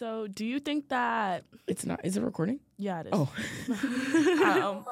So, 0.00 0.26
do 0.28 0.46
you 0.46 0.60
think 0.60 0.88
that? 0.88 1.44
It's 1.66 1.84
not. 1.84 2.00
Is 2.06 2.16
it 2.16 2.22
recording? 2.22 2.60
Yeah, 2.78 3.00
it 3.00 3.08
is. 3.08 3.12
Oh. 3.12 3.28
um, 4.48 4.86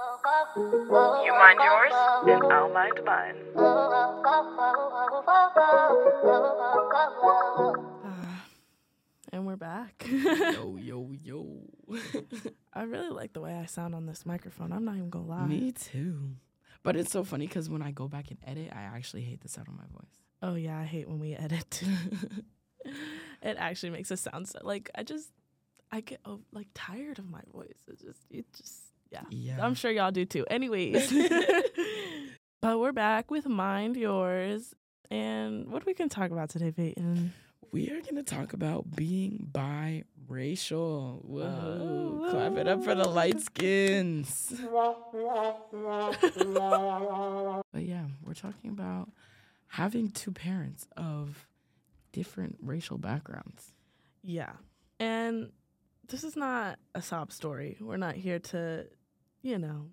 You 1.24 1.32
mind 1.32 1.58
yours, 1.64 1.94
and 2.26 2.52
I'll 2.52 2.70
mind 2.70 3.00
mine. 3.06 3.36
uh, 3.56 4.22
and 9.32 9.46
we're 9.46 9.56
back. 9.56 10.06
yo, 10.10 10.76
yo, 10.78 11.10
yo. 11.12 11.62
I 12.74 12.82
really 12.82 13.08
like 13.08 13.32
the 13.32 13.40
way 13.40 13.54
I 13.54 13.64
sound 13.64 13.94
on 13.94 14.04
this 14.04 14.26
microphone. 14.26 14.74
I'm 14.74 14.84
not 14.84 14.96
even 14.96 15.08
gonna 15.08 15.24
lie. 15.24 15.46
Me 15.46 15.72
too. 15.72 16.32
But 16.82 16.96
it's 16.96 17.10
so 17.10 17.24
funny 17.24 17.46
because 17.46 17.70
when 17.70 17.80
I 17.80 17.92
go 17.92 18.08
back 18.08 18.30
and 18.30 18.38
edit, 18.46 18.74
I 18.76 18.82
actually 18.82 19.22
hate 19.22 19.40
the 19.40 19.48
sound 19.48 19.68
of 19.68 19.74
my 19.74 19.86
voice. 19.90 20.20
Oh 20.42 20.54
yeah, 20.54 20.78
I 20.78 20.84
hate 20.84 21.08
when 21.08 21.18
we 21.18 21.34
edit. 21.34 21.82
it 23.42 23.56
actually 23.58 23.90
makes 23.90 24.10
us 24.10 24.20
sound 24.20 24.48
so 24.48 24.60
like 24.62 24.90
I 24.94 25.02
just 25.02 25.30
I 25.90 26.00
get 26.00 26.20
oh, 26.24 26.40
like 26.52 26.68
tired 26.74 27.18
of 27.18 27.28
my 27.28 27.40
voice. 27.52 27.78
It's 27.88 28.02
just 28.02 28.20
it 28.30 28.46
just 28.56 28.88
yeah. 29.10 29.22
Yeah. 29.30 29.64
I'm 29.64 29.74
sure 29.74 29.90
y'all 29.90 30.10
do 30.10 30.24
too. 30.24 30.44
Anyways. 30.50 31.12
but 32.60 32.78
we're 32.78 32.92
back 32.92 33.30
with 33.30 33.46
Mind 33.46 33.96
Yours. 33.96 34.74
And 35.10 35.70
what 35.70 35.86
we 35.86 35.94
can 35.94 36.08
talk 36.08 36.30
about 36.30 36.50
today, 36.50 36.70
Peyton? 36.70 37.32
We 37.70 37.90
are 37.90 38.00
going 38.00 38.16
to 38.16 38.22
talk 38.22 38.52
about 38.52 38.94
being 38.96 39.48
biracial. 39.52 41.24
Whoa. 41.24 41.42
Oh, 41.44 42.28
Clap 42.30 42.56
it 42.56 42.68
up 42.68 42.82
for 42.84 42.94
the 42.94 43.08
light 43.08 43.40
skins. 43.40 44.54
But 47.72 47.84
yeah, 47.84 48.06
we're 48.24 48.34
talking 48.34 48.70
about 48.70 49.10
having 49.68 50.10
two 50.10 50.32
parents 50.32 50.86
of 50.96 51.46
different 52.12 52.56
racial 52.62 52.98
backgrounds. 52.98 53.72
Yeah. 54.22 54.52
And 55.00 55.50
this 56.08 56.24
is 56.24 56.36
not 56.36 56.78
a 56.94 57.02
sob 57.02 57.32
story. 57.32 57.76
We're 57.80 57.96
not 57.98 58.14
here 58.16 58.38
to, 58.38 58.86
you 59.42 59.58
know, 59.58 59.86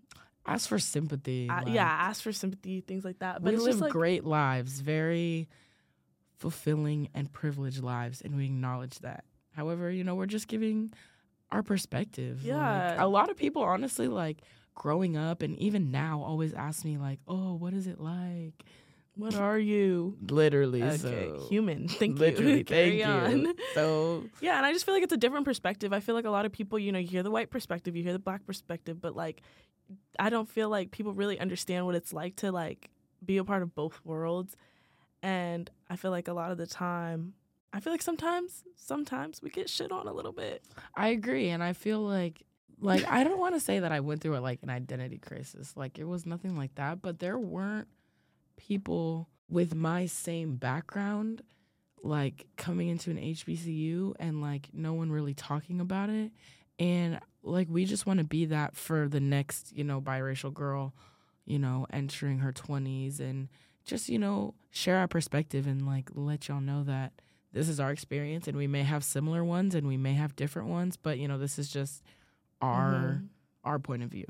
Ask 0.47 0.69
for 0.69 0.77
sympathy. 0.80 1.47
like, 1.47 1.67
yeah, 1.69 1.85
ask 1.88 2.22
for 2.22 2.31
sympathy, 2.31 2.81
things 2.81 3.03
like 3.03 3.19
that. 3.19 3.41
But 3.44 3.49
we 3.49 3.55
it's 3.55 3.63
live 3.63 3.72
just 3.73 3.81
like, 3.81 3.91
great 3.91 4.23
lives, 4.23 4.80
very 4.80 5.49
fulfilling 6.38 7.09
and 7.13 7.31
privileged 7.31 7.81
lives, 7.83 8.22
and 8.22 8.35
we 8.35 8.45
acknowledge 8.45 9.00
that. 9.00 9.23
However, 9.55 9.89
you 9.89 10.03
know, 10.03 10.16
we're 10.16 10.25
just 10.25 10.47
giving 10.47 10.94
our 11.52 11.63
perspective. 11.63 12.39
Like, 12.44 12.47
Yeah. 12.47 13.03
a 13.03 13.07
lot 13.07 13.29
of 13.29 13.38
people, 13.38 13.63
honestly, 13.63 14.07
like 14.07 14.41
growing 14.75 15.16
up 15.17 15.41
and 15.41 15.57
even 15.57 15.91
now, 15.91 16.22
always 16.22 16.53
ask 16.53 16.83
me, 16.85 16.97
like, 16.97 17.19
oh, 17.27 17.53
what 17.55 17.73
is 17.73 17.88
it 17.88 18.00
like? 18.00 18.66
What 19.16 19.35
are 19.35 19.58
you? 19.58 20.17
Literally. 20.30 20.83
Okay, 20.83 20.97
so, 20.97 21.45
human. 21.49 21.88
Thank 21.88 22.19
literally, 22.19 22.52
you. 22.59 22.63
thank 22.63 23.02
Carry 23.02 23.03
on. 23.03 23.41
you. 23.41 23.55
So, 23.73 24.23
Yeah, 24.41 24.57
and 24.57 24.66
I 24.66 24.73
just 24.73 24.85
feel 24.85 24.94
like 24.94 25.03
it's 25.03 25.13
a 25.13 25.17
different 25.17 25.45
perspective. 25.45 25.94
I 25.94 25.99
feel 25.99 26.16
like 26.16 26.25
a 26.25 26.30
lot 26.30 26.45
of 26.45 26.52
people, 26.52 26.77
you 26.77 26.91
know, 26.91 26.99
you 26.99 27.07
hear 27.07 27.23
the 27.23 27.31
white 27.31 27.49
perspective, 27.49 27.95
you 27.95 28.03
hear 28.03 28.13
the 28.13 28.19
black 28.19 28.45
perspective, 28.45 29.02
but 29.02 29.16
like 29.16 29.41
I 30.19 30.30
don't 30.30 30.49
feel 30.49 30.69
like 30.69 30.91
people 30.91 31.13
really 31.13 31.39
understand 31.39 31.85
what 31.85 31.95
it's 31.95 32.11
like 32.13 32.35
to 32.38 32.52
like 32.52 32.89
be 33.25 33.38
a 33.38 33.44
part 33.44 33.63
of 33.63 33.73
both 33.75 33.99
worlds. 34.03 34.55
And 35.23 35.69
I 35.89 35.95
feel 35.95 36.11
like 36.11 36.27
a 36.27 36.33
lot 36.33 36.52
of 36.52 36.57
the 36.57 36.67
time 36.67 37.33
I 37.75 37.81
feel 37.81 37.91
like 37.91 38.02
sometimes 38.02 38.63
sometimes 38.77 39.41
we 39.41 39.50
get 39.50 39.69
shit 39.69 39.91
on 39.91 40.07
a 40.07 40.13
little 40.13 40.31
bit. 40.31 40.63
I 40.95 41.09
agree, 41.09 41.50
and 41.50 41.61
I 41.61 41.73
feel 41.73 42.00
like 42.00 42.44
like 42.79 43.05
I 43.05 43.25
don't 43.25 43.38
want 43.39 43.53
to 43.55 43.59
say 43.59 43.79
that 43.79 43.91
I 43.91 44.00
went 44.00 44.22
through 44.22 44.38
a, 44.38 44.39
like 44.39 44.59
an 44.63 44.69
identity 44.69 45.17
crisis. 45.17 45.73
Like 45.75 46.00
it 46.00 46.05
was 46.05 46.25
nothing 46.25 46.57
like 46.57 46.75
that, 46.75 47.02
but 47.02 47.19
there 47.19 47.38
weren't 47.38 47.89
people 48.57 49.29
with 49.49 49.75
my 49.75 50.05
same 50.05 50.55
background 50.55 51.41
like 52.01 52.45
coming 52.55 52.87
into 52.89 53.09
an 53.09 53.17
HBCU 53.17 54.13
and 54.19 54.41
like 54.41 54.69
no 54.73 54.93
one 54.93 55.11
really 55.11 55.33
talking 55.33 55.79
about 55.81 56.09
it. 56.09 56.31
And 56.77 57.19
like 57.41 57.67
we 57.69 57.85
just 57.85 58.05
want 58.05 58.19
to 58.19 58.25
be 58.25 58.45
that 58.45 58.75
for 58.75 59.07
the 59.07 59.19
next, 59.19 59.75
you 59.75 59.83
know, 59.83 60.01
biracial 60.01 60.53
girl, 60.53 60.93
you 61.45 61.57
know, 61.59 61.87
entering 61.91 62.39
her 62.39 62.51
20s 62.51 63.19
and 63.19 63.47
just, 63.85 64.09
you 64.09 64.19
know, 64.19 64.53
share 64.71 64.97
our 64.97 65.07
perspective 65.07 65.65
and 65.67 65.85
like 65.85 66.09
let 66.13 66.47
y'all 66.47 66.61
know 66.61 66.83
that 66.83 67.13
this 67.53 67.69
is 67.69 67.79
our 67.79 67.91
experience 67.91 68.47
and 68.47 68.57
we 68.57 68.67
may 68.67 68.83
have 68.83 69.03
similar 69.03 69.44
ones 69.44 69.73
and 69.73 69.88
we 69.88 69.97
may 69.97 70.13
have 70.13 70.35
different 70.35 70.67
ones, 70.67 70.97
but 70.97 71.17
you 71.17 71.27
know, 71.27 71.38
this 71.38 71.57
is 71.57 71.69
just 71.69 72.03
our 72.61 73.21
Mhm. 73.23 73.29
our 73.63 73.79
point 73.79 74.03
of 74.03 74.09
view. 74.11 74.25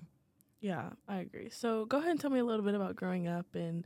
Yeah, 0.61 0.91
I 1.07 1.17
agree. 1.17 1.49
So 1.49 1.85
go 1.85 1.97
ahead 1.97 2.11
and 2.11 2.19
tell 2.19 2.31
me 2.31 2.39
a 2.39 2.45
little 2.45 2.63
bit 2.65 2.73
about 2.75 2.95
growing 2.95 3.27
up 3.27 3.53
and 3.53 3.85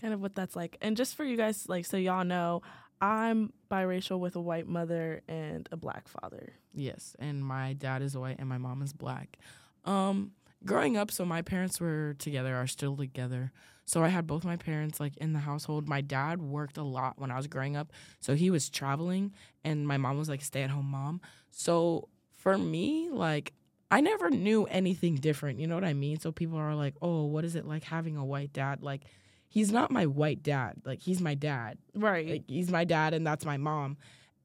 kind 0.00 0.14
of 0.14 0.20
what 0.20 0.34
that's 0.34 0.56
like. 0.56 0.76
And 0.80 0.96
just 0.96 1.16
for 1.16 1.24
you 1.24 1.36
guys, 1.36 1.68
like, 1.68 1.86
so 1.86 1.96
y'all 1.96 2.24
know, 2.24 2.62
I'm 3.00 3.52
biracial 3.70 4.18
with 4.18 4.36
a 4.36 4.40
white 4.40 4.66
mother 4.66 5.22
and 5.28 5.68
a 5.72 5.76
black 5.76 6.08
father. 6.08 6.54
Yes, 6.72 7.14
and 7.18 7.44
my 7.44 7.74
dad 7.74 8.02
is 8.02 8.16
white 8.16 8.36
and 8.38 8.48
my 8.48 8.58
mom 8.58 8.82
is 8.82 8.92
black. 8.92 9.38
Um, 9.84 10.32
growing 10.64 10.96
up, 10.96 11.10
so 11.10 11.24
my 11.24 11.42
parents 11.42 11.80
were 11.80 12.14
together, 12.18 12.54
are 12.56 12.66
still 12.66 12.96
together. 12.96 13.52
So 13.84 14.02
I 14.02 14.08
had 14.08 14.26
both 14.26 14.44
my 14.44 14.56
parents 14.56 14.98
like 14.98 15.16
in 15.18 15.32
the 15.32 15.38
household. 15.38 15.88
My 15.88 16.00
dad 16.00 16.42
worked 16.42 16.76
a 16.76 16.82
lot 16.82 17.18
when 17.18 17.30
I 17.30 17.36
was 17.36 17.46
growing 17.46 17.76
up, 17.76 17.92
so 18.20 18.34
he 18.34 18.50
was 18.50 18.68
traveling, 18.68 19.32
and 19.64 19.86
my 19.86 19.96
mom 19.96 20.18
was 20.18 20.28
like 20.28 20.40
a 20.40 20.44
stay 20.44 20.62
at 20.62 20.70
home 20.70 20.90
mom. 20.90 21.20
So 21.50 22.08
for 22.32 22.58
me, 22.58 23.10
like 23.10 23.52
I 23.90 24.00
never 24.00 24.30
knew 24.30 24.64
anything 24.64 25.14
different. 25.16 25.60
You 25.60 25.66
know 25.66 25.76
what 25.76 25.84
I 25.84 25.94
mean? 25.94 26.18
So 26.18 26.32
people 26.32 26.58
are 26.58 26.74
like, 26.74 26.94
oh, 27.00 27.26
what 27.26 27.44
is 27.44 27.54
it 27.54 27.66
like 27.66 27.84
having 27.84 28.16
a 28.16 28.24
white 28.24 28.52
dad? 28.52 28.82
Like 28.82 29.02
he's 29.48 29.72
not 29.72 29.90
my 29.90 30.06
white 30.06 30.42
dad. 30.42 30.74
Like 30.84 31.00
he's 31.00 31.20
my 31.20 31.34
dad 31.34 31.78
Right. 31.94 32.28
like 32.28 32.44
he's 32.48 32.70
my 32.70 32.84
dad 32.84 33.14
and 33.14 33.26
that's 33.26 33.44
my 33.44 33.56
mom 33.56 33.96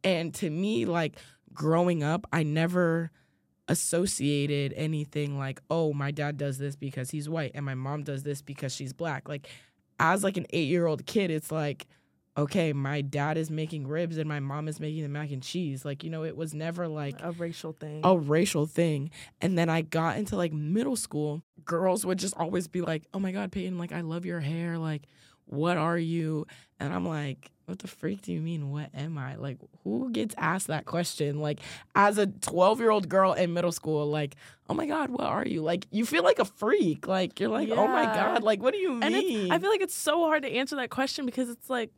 and 0.03 0.33
to 0.35 0.49
me 0.49 0.85
like 0.85 1.17
growing 1.53 2.01
up 2.01 2.25
i 2.33 2.41
never 2.43 3.11
associated 3.67 4.73
anything 4.75 5.37
like 5.37 5.61
oh 5.69 5.93
my 5.93 6.11
dad 6.11 6.37
does 6.37 6.57
this 6.57 6.75
because 6.75 7.09
he's 7.09 7.29
white 7.29 7.51
and 7.55 7.65
my 7.65 7.75
mom 7.75 8.03
does 8.03 8.23
this 8.23 8.41
because 8.41 8.73
she's 8.75 8.93
black 8.93 9.29
like 9.29 9.47
as 9.99 10.23
like 10.23 10.37
an 10.37 10.45
8 10.49 10.67
year 10.67 10.87
old 10.87 11.05
kid 11.05 11.31
it's 11.31 11.51
like 11.51 11.87
okay 12.37 12.71
my 12.71 13.01
dad 13.01 13.37
is 13.37 13.51
making 13.51 13.85
ribs 13.87 14.17
and 14.17 14.27
my 14.27 14.39
mom 14.39 14.67
is 14.69 14.79
making 14.79 15.03
the 15.03 15.09
mac 15.09 15.31
and 15.31 15.43
cheese 15.43 15.83
like 15.83 16.01
you 16.01 16.09
know 16.09 16.23
it 16.23 16.37
was 16.37 16.53
never 16.53 16.87
like 16.87 17.15
a 17.21 17.31
racial 17.33 17.73
thing. 17.73 18.01
a 18.03 18.17
racial 18.17 18.65
thing. 18.65 19.11
And 19.41 19.57
then 19.57 19.69
I 19.69 19.81
got 19.81 20.17
into 20.17 20.35
like 20.35 20.53
middle 20.53 20.95
school, 20.95 21.41
girls 21.65 22.05
would 22.05 22.19
just 22.19 22.35
always 22.37 22.67
be 22.67 22.81
like, 22.81 23.03
oh 23.13 23.19
my 23.19 23.31
God, 23.31 23.51
Peyton, 23.51 23.77
like, 23.77 23.91
I 23.91 24.01
love 24.01 24.25
your 24.25 24.39
hair. 24.39 24.77
Like, 24.77 25.03
what 25.45 25.77
are 25.77 25.97
you? 25.97 26.47
And 26.79 26.93
I'm 26.93 27.05
like, 27.07 27.51
what 27.65 27.79
the 27.79 27.87
freak 27.87 28.21
do 28.21 28.33
you 28.33 28.41
mean? 28.41 28.71
What 28.71 28.89
am 28.93 29.17
I? 29.17 29.35
Like, 29.35 29.57
who 29.83 30.09
gets 30.11 30.35
asked 30.37 30.67
that 30.67 30.85
question? 30.85 31.39
Like, 31.39 31.59
as 31.95 32.17
a 32.17 32.27
12 32.27 32.79
year 32.79 32.91
old 32.91 33.07
girl 33.09 33.33
in 33.33 33.53
middle 33.53 33.71
school, 33.71 34.07
like, 34.07 34.35
oh 34.69 34.73
my 34.73 34.85
God, 34.85 35.09
what 35.09 35.25
are 35.25 35.45
you? 35.45 35.61
Like, 35.61 35.85
you 35.91 36.05
feel 36.05 36.23
like 36.23 36.39
a 36.39 36.45
freak. 36.45 37.07
Like, 37.07 37.39
you're 37.39 37.49
like, 37.49 37.69
oh 37.69 37.87
my 37.87 38.05
God, 38.05 38.43
like, 38.43 38.61
what 38.61 38.73
do 38.73 38.79
you 38.79 38.93
mean? 38.93 39.51
I 39.51 39.59
feel 39.59 39.69
like 39.69 39.81
it's 39.81 39.95
so 39.95 40.25
hard 40.25 40.43
to 40.43 40.49
answer 40.51 40.75
that 40.77 40.89
question 40.89 41.25
because 41.25 41.49
it's 41.49 41.69
like, 41.69 41.91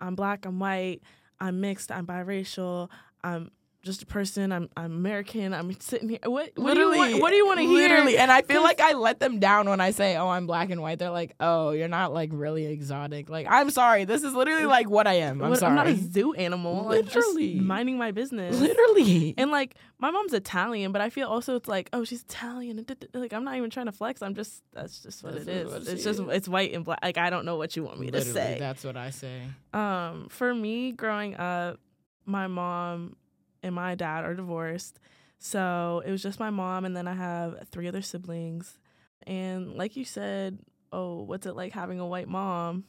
I'm 0.00 0.14
black, 0.14 0.46
I'm 0.46 0.58
white, 0.58 1.00
I'm 1.40 1.60
mixed, 1.60 1.90
I'm 1.90 2.06
biracial, 2.06 2.88
I'm 3.22 3.50
just 3.82 4.02
a 4.02 4.06
person, 4.06 4.50
I'm 4.50 4.68
I'm 4.76 4.86
American, 4.92 5.54
I'm 5.54 5.78
sitting 5.80 6.08
here. 6.08 6.18
What, 6.24 6.50
what 6.56 6.74
do 6.74 6.80
you 6.80 6.88
want? 6.96 7.20
What 7.20 7.30
do 7.30 7.36
you 7.36 7.46
want 7.46 7.58
to 7.60 7.66
hear? 7.66 7.88
Literally. 7.88 8.18
And 8.18 8.32
I 8.32 8.42
feel 8.42 8.62
like 8.62 8.80
I 8.80 8.94
let 8.94 9.20
them 9.20 9.38
down 9.38 9.68
when 9.68 9.80
I 9.80 9.92
say, 9.92 10.16
oh, 10.16 10.28
I'm 10.28 10.46
black 10.48 10.70
and 10.70 10.82
white. 10.82 10.98
They're 10.98 11.10
like, 11.10 11.34
oh, 11.38 11.70
you're 11.70 11.86
not 11.86 12.12
like 12.12 12.30
really 12.32 12.66
exotic. 12.66 13.30
Like, 13.30 13.46
I'm 13.48 13.70
sorry. 13.70 14.04
This 14.04 14.24
is 14.24 14.34
literally 14.34 14.66
like 14.66 14.90
what 14.90 15.06
I 15.06 15.14
am. 15.14 15.40
I'm 15.40 15.50
What- 15.50 15.60
sorry. 15.60 15.74
not 15.76 15.86
a 15.86 15.94
zoo 15.96 16.32
animal. 16.34 16.80
I'm 16.80 16.88
Literally. 16.88 17.54
just 17.54 17.64
minding 17.64 17.96
my 17.96 18.10
business. 18.10 18.58
literally. 18.60 19.34
And 19.38 19.50
like 19.52 19.76
my 19.98 20.10
mom's 20.10 20.32
Italian, 20.34 20.90
but 20.90 21.00
I 21.00 21.08
feel 21.08 21.28
also 21.28 21.54
it's 21.54 21.68
like, 21.68 21.88
oh, 21.92 22.02
she's 22.02 22.22
Italian. 22.22 22.78
and 22.78 22.86
da- 22.88 22.94
da- 22.94 23.20
Like 23.20 23.32
I'm 23.32 23.44
not 23.44 23.56
even 23.56 23.70
trying 23.70 23.86
to 23.86 23.92
flex. 23.92 24.20
I'm 24.20 24.34
just 24.34 24.62
that's 24.72 25.00
just 25.00 25.22
what 25.22 25.34
That's 25.34 25.46
it 25.46 25.56
is. 25.66 25.72
what 25.72 25.82
it's 25.86 26.02
just 26.04 26.20
is. 26.20 26.26
it's 26.30 26.48
white 26.48 26.72
and 26.74 26.84
black. 26.84 26.98
Like 27.02 27.18
I 27.18 27.30
don't 27.30 27.44
know 27.44 27.56
what 27.56 27.76
you 27.76 27.84
want 27.84 28.00
me 28.00 28.06
to 28.10 28.18
Literally, 28.18 28.34
say. 28.34 28.56
That's 28.58 28.84
what 28.84 28.96
I 28.96 29.10
say. 29.10 29.42
Um, 29.72 30.26
for 30.28 30.52
me, 30.52 30.90
growing 30.92 31.36
up, 31.36 31.78
my 32.24 32.48
mom 32.48 33.14
and 33.66 33.74
my 33.74 33.94
dad 33.94 34.24
are 34.24 34.34
divorced, 34.34 34.98
so 35.38 36.02
it 36.06 36.10
was 36.10 36.22
just 36.22 36.38
my 36.40 36.50
mom, 36.50 36.84
and 36.84 36.96
then 36.96 37.08
I 37.08 37.14
have 37.14 37.68
three 37.70 37.88
other 37.88 38.02
siblings. 38.02 38.78
And 39.26 39.74
like 39.74 39.96
you 39.96 40.04
said, 40.04 40.58
oh, 40.92 41.22
what's 41.22 41.46
it 41.46 41.56
like 41.56 41.72
having 41.72 41.98
a 42.00 42.06
white 42.06 42.28
mom? 42.28 42.84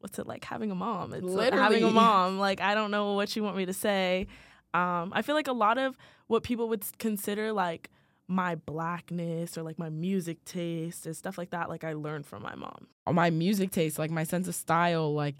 What's 0.00 0.18
it 0.18 0.26
like 0.26 0.44
having 0.44 0.70
a 0.70 0.74
mom? 0.74 1.12
It's 1.14 1.24
like 1.24 1.52
having 1.52 1.84
a 1.84 1.90
mom. 1.90 2.38
Like 2.38 2.60
I 2.60 2.74
don't 2.74 2.90
know 2.90 3.14
what 3.14 3.34
you 3.36 3.42
want 3.42 3.56
me 3.56 3.66
to 3.66 3.72
say. 3.72 4.26
Um, 4.74 5.12
I 5.14 5.22
feel 5.22 5.34
like 5.34 5.48
a 5.48 5.52
lot 5.52 5.78
of 5.78 5.96
what 6.26 6.42
people 6.42 6.68
would 6.68 6.84
consider 6.98 7.52
like 7.52 7.88
my 8.28 8.56
blackness 8.56 9.56
or 9.56 9.62
like 9.62 9.78
my 9.78 9.88
music 9.88 10.44
taste 10.44 11.06
and 11.06 11.16
stuff 11.16 11.38
like 11.38 11.50
that, 11.50 11.68
like 11.68 11.84
I 11.84 11.92
learned 11.92 12.26
from 12.26 12.42
my 12.42 12.54
mom. 12.56 12.88
My 13.10 13.30
music 13.30 13.70
taste, 13.70 13.98
like 13.98 14.10
my 14.10 14.24
sense 14.24 14.48
of 14.48 14.54
style, 14.54 15.14
like 15.14 15.36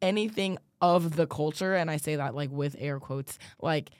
anything 0.00 0.58
of 0.80 1.16
the 1.16 1.26
culture, 1.26 1.74
and 1.74 1.90
I 1.90 1.96
say 1.96 2.16
that 2.16 2.34
like 2.34 2.50
with 2.50 2.76
air 2.78 2.98
quotes, 3.00 3.38
like 3.60 3.90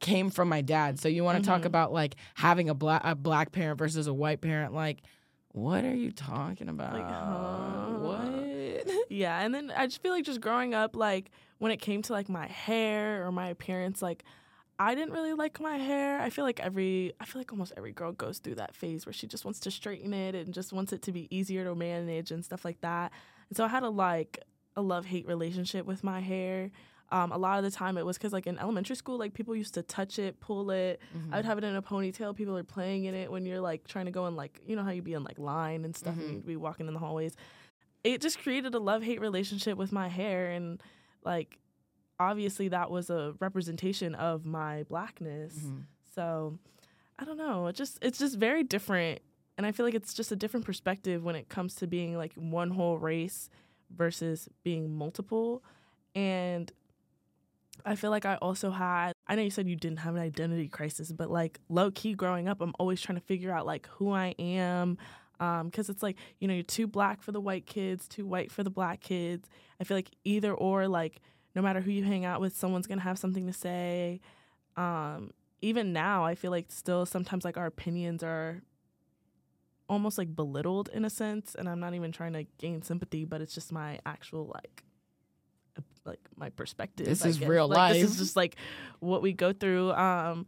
came 0.00 0.30
from 0.30 0.48
my 0.48 0.62
dad. 0.62 0.98
So 0.98 1.08
you 1.08 1.22
want 1.22 1.42
to 1.42 1.48
talk 1.48 1.62
Mhm. 1.62 1.66
about 1.66 1.92
like 1.92 2.16
having 2.34 2.68
a 2.68 2.74
black 2.74 3.02
a 3.04 3.14
black 3.14 3.52
parent 3.52 3.78
versus 3.78 4.06
a 4.06 4.14
white 4.14 4.40
parent, 4.40 4.72
like 4.74 5.02
what 5.52 5.84
are 5.84 5.94
you 5.94 6.10
talking 6.12 6.68
about? 6.68 6.92
huh? 7.00 7.98
What? 7.98 8.86
Yeah, 9.08 9.40
and 9.40 9.54
then 9.54 9.72
I 9.74 9.86
just 9.86 10.02
feel 10.02 10.12
like 10.12 10.24
just 10.24 10.40
growing 10.40 10.74
up, 10.74 10.96
like 10.96 11.30
when 11.58 11.72
it 11.72 11.78
came 11.78 12.02
to 12.02 12.12
like 12.12 12.28
my 12.28 12.46
hair 12.46 13.24
or 13.26 13.32
my 13.32 13.48
appearance, 13.48 14.02
like 14.02 14.24
I 14.78 14.94
didn't 14.94 15.12
really 15.14 15.32
like 15.32 15.58
my 15.60 15.76
hair. 15.78 16.20
I 16.20 16.28
feel 16.30 16.44
like 16.44 16.60
every 16.60 17.12
I 17.20 17.24
feel 17.24 17.40
like 17.40 17.52
almost 17.52 17.72
every 17.76 17.92
girl 17.92 18.12
goes 18.12 18.38
through 18.38 18.56
that 18.56 18.74
phase 18.74 19.06
where 19.06 19.12
she 19.12 19.26
just 19.26 19.44
wants 19.44 19.60
to 19.60 19.70
straighten 19.70 20.12
it 20.12 20.34
and 20.34 20.52
just 20.52 20.72
wants 20.72 20.92
it 20.92 21.02
to 21.02 21.12
be 21.12 21.28
easier 21.34 21.64
to 21.64 21.74
manage 21.74 22.30
and 22.32 22.44
stuff 22.44 22.64
like 22.64 22.80
that. 22.82 23.12
And 23.48 23.56
so 23.56 23.64
I 23.64 23.68
had 23.68 23.84
a 23.84 23.88
like 23.88 24.40
a 24.76 24.82
love 24.82 25.04
hate 25.06 25.26
relationship 25.26 25.86
with 25.86 26.04
my 26.04 26.20
hair. 26.20 26.70
Um, 27.12 27.30
a 27.30 27.38
lot 27.38 27.58
of 27.58 27.64
the 27.64 27.70
time 27.70 27.96
it 27.98 28.04
was 28.04 28.18
because 28.18 28.32
like 28.32 28.46
in 28.48 28.58
elementary 28.58 28.96
school, 28.96 29.16
like 29.16 29.32
people 29.32 29.54
used 29.54 29.74
to 29.74 29.82
touch 29.82 30.18
it, 30.18 30.40
pull 30.40 30.70
it. 30.72 31.00
Mm-hmm. 31.16 31.32
I 31.32 31.36
would 31.36 31.44
have 31.46 31.56
it 31.58 31.64
in 31.64 31.76
a 31.76 31.82
ponytail. 31.82 32.34
People 32.36 32.56
are 32.58 32.64
playing 32.64 33.04
in 33.04 33.14
it 33.14 33.30
when 33.30 33.46
you're 33.46 33.60
like 33.60 33.86
trying 33.86 34.06
to 34.06 34.10
go 34.10 34.26
in 34.26 34.34
like 34.34 34.60
you 34.66 34.74
know 34.76 34.82
how 34.82 34.90
you'd 34.90 35.04
be 35.04 35.14
in 35.14 35.22
like 35.24 35.38
line 35.38 35.84
and 35.84 35.94
stuff 35.96 36.16
and 36.16 36.24
Mhm. 36.28 36.32
you'd 36.34 36.46
be 36.46 36.56
walking 36.56 36.88
in 36.88 36.94
the 36.94 36.98
hallways. 37.00 37.36
It 38.02 38.20
just 38.20 38.40
created 38.40 38.74
a 38.74 38.78
love 38.80 39.02
hate 39.02 39.20
relationship 39.20 39.78
with 39.78 39.92
my 39.92 40.08
hair 40.08 40.50
and 40.50 40.82
like 41.24 41.58
obviously 42.18 42.68
that 42.68 42.90
was 42.90 43.08
a 43.10 43.34
representation 43.40 44.14
of 44.16 44.44
my 44.44 44.82
blackness. 44.84 45.54
Mhm. 45.58 45.84
So 46.14 46.58
I 47.18 47.24
don't 47.24 47.38
know. 47.38 47.68
It 47.68 47.76
just 47.76 47.98
it's 48.02 48.18
just 48.18 48.36
very 48.36 48.62
different. 48.64 49.20
And 49.56 49.64
I 49.64 49.72
feel 49.72 49.86
like 49.86 49.94
it's 49.94 50.12
just 50.12 50.32
a 50.32 50.36
different 50.36 50.66
perspective 50.66 51.24
when 51.24 51.36
it 51.36 51.48
comes 51.48 51.76
to 51.76 51.86
being 51.86 52.16
like 52.16 52.34
one 52.34 52.70
whole 52.72 52.98
race 52.98 53.48
versus 53.94 54.48
being 54.62 54.94
multiple. 54.96 55.62
And 56.14 56.72
I 57.84 57.94
feel 57.94 58.10
like 58.10 58.24
I 58.24 58.36
also 58.36 58.70
had 58.70 59.12
I 59.26 59.34
know 59.34 59.42
you 59.42 59.50
said 59.50 59.68
you 59.68 59.76
didn't 59.76 59.98
have 59.98 60.14
an 60.14 60.22
identity 60.22 60.68
crisis, 60.68 61.12
but 61.12 61.30
like 61.30 61.58
low 61.68 61.90
key 61.90 62.14
growing 62.14 62.48
up, 62.48 62.60
I'm 62.60 62.74
always 62.78 63.00
trying 63.00 63.18
to 63.18 63.24
figure 63.24 63.52
out 63.52 63.66
like 63.66 63.86
who 63.88 64.12
I 64.12 64.34
am. 64.38 64.98
Um, 65.38 65.70
cause 65.70 65.90
it's 65.90 66.02
like, 66.02 66.16
you 66.38 66.48
know, 66.48 66.54
you're 66.54 66.62
too 66.62 66.86
black 66.86 67.22
for 67.22 67.30
the 67.30 67.40
white 67.40 67.66
kids, 67.66 68.08
too 68.08 68.24
white 68.26 68.50
for 68.50 68.62
the 68.62 68.70
black 68.70 69.00
kids. 69.00 69.48
I 69.80 69.84
feel 69.84 69.96
like 69.96 70.10
either 70.24 70.54
or 70.54 70.88
like 70.88 71.20
no 71.54 71.62
matter 71.62 71.80
who 71.80 71.90
you 71.90 72.04
hang 72.04 72.24
out 72.24 72.40
with, 72.40 72.56
someone's 72.56 72.86
gonna 72.86 73.02
have 73.02 73.18
something 73.18 73.46
to 73.46 73.52
say. 73.52 74.20
Um, 74.76 75.32
even 75.60 75.92
now 75.92 76.24
I 76.24 76.34
feel 76.34 76.50
like 76.50 76.66
still 76.70 77.06
sometimes 77.06 77.44
like 77.44 77.56
our 77.56 77.66
opinions 77.66 78.22
are 78.22 78.62
almost 79.88 80.18
like 80.18 80.34
belittled 80.34 80.88
in 80.92 81.04
a 81.04 81.10
sense 81.10 81.54
and 81.56 81.68
i'm 81.68 81.78
not 81.80 81.94
even 81.94 82.10
trying 82.12 82.32
to 82.32 82.44
gain 82.58 82.82
sympathy 82.82 83.24
but 83.24 83.40
it's 83.40 83.54
just 83.54 83.72
my 83.72 83.98
actual 84.04 84.50
like 84.54 84.82
like 86.04 86.20
my 86.36 86.48
perspective 86.50 87.06
This 87.06 87.24
I 87.24 87.28
is 87.28 87.38
guess. 87.38 87.48
real 87.48 87.68
like, 87.68 87.94
this 87.94 88.10
is 88.12 88.18
just 88.18 88.36
like 88.36 88.56
what 89.00 89.22
we 89.22 89.32
go 89.32 89.52
through 89.52 89.92
um 89.92 90.46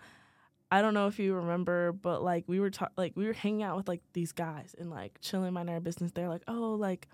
i 0.71 0.81
don't 0.83 0.95
know 0.95 1.07
if 1.09 1.19
you 1.19 1.35
remember 1.35 1.93
but 1.93 2.23
like 2.23 2.45
we 2.47 2.61
were 2.61 2.71
ta- 2.71 2.91
like 2.97 3.13
we 3.17 3.27
were 3.27 3.33
hanging 3.33 3.63
out 3.63 3.77
with 3.77 3.89
like 3.89 4.01
these 4.13 4.33
guys 4.33 4.75
and 4.79 4.89
like 4.91 5.19
chilling 5.21 5.53
minding 5.53 5.75
our 5.75 5.81
business. 5.81 6.13
They're 6.13 6.29
like 6.29 6.43
oh 6.49 6.75
like 6.75 7.09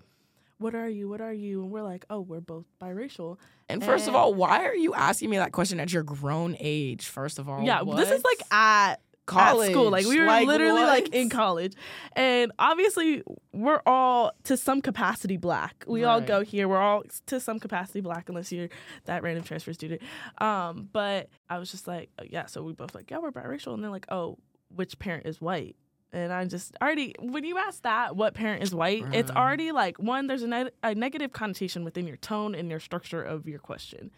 what 0.57 0.73
are 0.73 0.87
you? 0.87 1.09
What 1.09 1.19
are 1.19 1.33
you? 1.33 1.63
And 1.63 1.69
we're 1.71 1.81
like 1.83 2.05
oh 2.09 2.21
we're 2.21 2.39
both 2.39 2.63
biracial. 2.81 3.37
And 3.67 3.83
first 3.83 4.07
of 4.07 4.15
all, 4.15 4.33
why 4.33 4.63
are 4.65 4.75
you 4.75 4.93
asking 4.93 5.29
me 5.29 5.35
that 5.37 5.51
question 5.51 5.81
at 5.81 5.91
your 5.91 6.03
grown 6.03 6.55
age? 6.61 7.07
First 7.07 7.39
of 7.39 7.49
all, 7.49 7.61
yeah 7.63 7.83
this 7.83 8.09
is 8.09 8.23
like 8.23 8.41
at 8.51 9.01
college 9.25 9.69
at 9.69 9.73
school. 9.73 9.89
Like 9.89 10.05
we 10.05 10.19
were 10.19 10.25
literally 10.25 10.83
like 10.83 11.09
in 11.09 11.29
college, 11.29 11.73
and 12.13 12.51
obviously 12.59 13.23
we're 13.51 13.81
all 13.85 14.31
to 14.43 14.57
some 14.57 14.81
capacity 14.81 15.37
black. 15.37 15.83
We 15.87 16.03
all 16.03 16.21
go 16.21 16.41
here. 16.41 16.67
We're 16.67 16.81
all 16.81 17.03
to 17.27 17.39
some 17.39 17.59
capacity 17.59 18.01
black, 18.01 18.29
unless 18.29 18.51
you're 18.51 18.69
that 19.05 19.23
random 19.23 19.43
transfer 19.43 19.73
student. 19.73 20.01
Um, 20.39 20.89
but 20.91 21.29
I 21.49 21.57
was 21.57 21.71
just 21.71 21.87
like, 21.87 22.09
oh, 22.19 22.23
yeah. 22.29 22.45
So 22.45 22.63
we 22.63 22.73
both 22.73 22.93
like, 22.95 23.09
yeah, 23.09 23.17
we're 23.17 23.31
biracial, 23.31 23.73
and 23.73 23.83
they're 23.83 23.91
like, 23.91 24.07
oh, 24.09 24.37
which 24.69 24.97
parent 24.99 25.25
is 25.25 25.41
white? 25.41 25.75
And 26.13 26.31
I 26.31 26.45
just 26.45 26.75
already 26.81 27.13
when 27.19 27.43
you 27.43 27.57
ask 27.57 27.81
that, 27.83 28.15
what 28.15 28.35
parent 28.35 28.63
is 28.63 28.73
white? 28.73 29.03
It's 29.11 29.31
already 29.31 29.71
like 29.71 29.97
one. 29.97 30.27
There's 30.27 30.43
a, 30.43 30.47
ne- 30.47 30.69
a 30.83 30.95
negative 30.95 31.33
connotation 31.33 31.83
within 31.83 32.07
your 32.07 32.17
tone 32.17 32.55
and 32.55 32.69
your 32.69 32.79
structure 32.79 33.21
of 33.21 33.47
your 33.47 33.59
question, 33.59 34.11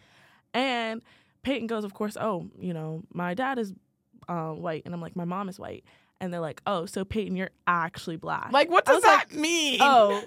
and 0.53 1.01
Peyton 1.43 1.67
goes, 1.67 1.83
of 1.83 1.93
course, 1.93 2.17
oh, 2.19 2.49
you 2.59 2.73
know, 2.73 3.03
my 3.13 3.33
dad 3.33 3.57
is 3.57 3.73
uh, 4.27 4.51
white, 4.51 4.83
and 4.85 4.93
I'm 4.93 5.01
like, 5.01 5.15
my 5.15 5.25
mom 5.25 5.49
is 5.49 5.59
white, 5.59 5.83
and 6.19 6.33
they're 6.33 6.39
like, 6.39 6.61
oh, 6.65 6.85
so 6.85 7.05
Peyton, 7.05 7.35
you're 7.35 7.51
actually 7.65 8.17
black. 8.17 8.51
Like, 8.51 8.69
what 8.69 8.85
does 8.85 8.95
was 8.95 9.03
like, 9.03 9.29
that 9.29 9.37
mean? 9.37 9.79
oh, 9.81 10.23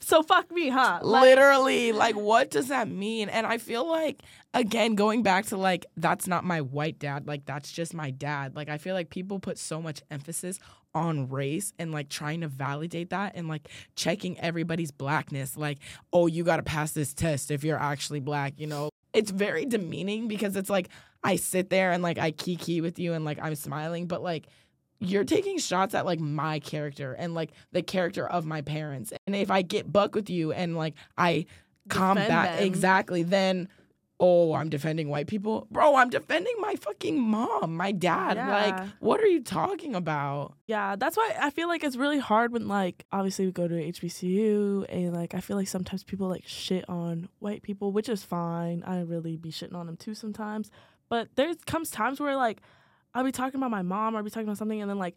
so 0.00 0.22
fuck 0.22 0.50
me, 0.50 0.68
huh? 0.68 1.00
Like, 1.02 1.22
Literally, 1.22 1.92
like, 1.92 2.16
what 2.16 2.50
does 2.50 2.68
that 2.68 2.88
mean? 2.88 3.28
And 3.28 3.46
I 3.46 3.58
feel 3.58 3.86
like, 3.86 4.22
again, 4.54 4.94
going 4.94 5.22
back 5.22 5.46
to 5.46 5.56
like, 5.56 5.86
that's 5.96 6.26
not 6.26 6.44
my 6.44 6.60
white 6.60 6.98
dad. 6.98 7.26
Like, 7.26 7.44
that's 7.44 7.70
just 7.70 7.94
my 7.94 8.10
dad. 8.10 8.56
Like, 8.56 8.68
I 8.68 8.78
feel 8.78 8.94
like 8.94 9.10
people 9.10 9.38
put 9.38 9.58
so 9.58 9.80
much 9.80 10.02
emphasis 10.10 10.58
on 10.94 11.28
race 11.28 11.74
and 11.78 11.92
like 11.92 12.08
trying 12.08 12.40
to 12.40 12.48
validate 12.48 13.10
that 13.10 13.32
and 13.34 13.48
like 13.48 13.68
checking 13.96 14.40
everybody's 14.40 14.90
blackness. 14.90 15.56
Like, 15.56 15.78
oh, 16.12 16.26
you 16.26 16.42
got 16.42 16.56
to 16.56 16.62
pass 16.62 16.92
this 16.92 17.12
test 17.12 17.50
if 17.50 17.62
you're 17.64 17.78
actually 17.78 18.20
black, 18.20 18.54
you 18.56 18.66
know? 18.66 18.88
It's 19.12 19.30
very 19.30 19.66
demeaning 19.66 20.26
because 20.26 20.56
it's 20.56 20.70
like, 20.70 20.88
I 21.22 21.36
sit 21.36 21.70
there 21.70 21.92
and 21.92 22.02
like 22.02 22.18
I 22.18 22.30
kiki 22.30 22.80
with 22.80 22.98
you 22.98 23.12
and 23.12 23.24
like 23.24 23.38
I'm 23.40 23.54
smiling, 23.54 24.06
but 24.06 24.22
like, 24.22 24.46
you're 24.98 25.24
taking 25.24 25.58
shots 25.58 25.94
at 25.94 26.06
like 26.06 26.20
my 26.20 26.58
character 26.58 27.12
and 27.12 27.34
like 27.34 27.50
the 27.72 27.82
character 27.82 28.26
of 28.26 28.46
my 28.46 28.62
parents. 28.62 29.12
And 29.26 29.36
if 29.36 29.50
I 29.50 29.62
get 29.62 29.92
buck 29.92 30.14
with 30.14 30.30
you 30.30 30.52
and 30.52 30.76
like 30.76 30.94
I 31.18 31.32
Defend 31.32 31.48
combat 31.88 32.58
them. 32.58 32.66
exactly, 32.66 33.22
then 33.22 33.68
oh, 34.18 34.54
I'm 34.54 34.68
defending 34.70 35.08
white 35.08 35.26
people. 35.26 35.66
Bro, 35.70 35.96
I'm 35.96 36.08
defending 36.08 36.54
my 36.58 36.74
fucking 36.76 37.20
mom, 37.20 37.76
my 37.76 37.92
dad. 37.92 38.36
Yeah. 38.36 38.50
Like, 38.50 38.88
what 39.00 39.20
are 39.20 39.26
you 39.26 39.42
talking 39.42 39.94
about? 39.94 40.54
Yeah, 40.66 40.96
that's 40.96 41.16
why 41.16 41.34
I 41.38 41.50
feel 41.50 41.68
like 41.68 41.84
it's 41.84 41.96
really 41.96 42.18
hard 42.18 42.52
when 42.52 42.66
like 42.66 43.04
obviously 43.12 43.46
we 43.46 43.52
go 43.52 43.68
to 43.68 43.74
HBCU 43.74 44.86
and 44.88 45.14
like 45.14 45.34
I 45.34 45.40
feel 45.40 45.56
like 45.56 45.68
sometimes 45.68 46.04
people 46.04 46.28
like 46.28 46.46
shit 46.46 46.88
on 46.88 47.28
white 47.38 47.62
people, 47.62 47.92
which 47.92 48.08
is 48.08 48.22
fine. 48.22 48.82
I 48.86 49.00
really 49.02 49.36
be 49.36 49.50
shitting 49.50 49.74
on 49.74 49.86
them 49.86 49.96
too 49.96 50.14
sometimes. 50.14 50.70
But 51.08 51.28
there 51.36 51.52
comes 51.66 51.90
times 51.90 52.20
where 52.20 52.36
like 52.36 52.60
I'll 53.14 53.24
be 53.24 53.32
talking 53.32 53.58
about 53.58 53.70
my 53.70 53.82
mom 53.82 54.14
or 54.14 54.18
I'll 54.18 54.24
be 54.24 54.30
talking 54.30 54.48
about 54.48 54.58
something 54.58 54.80
and 54.80 54.90
then 54.90 54.98
like 54.98 55.16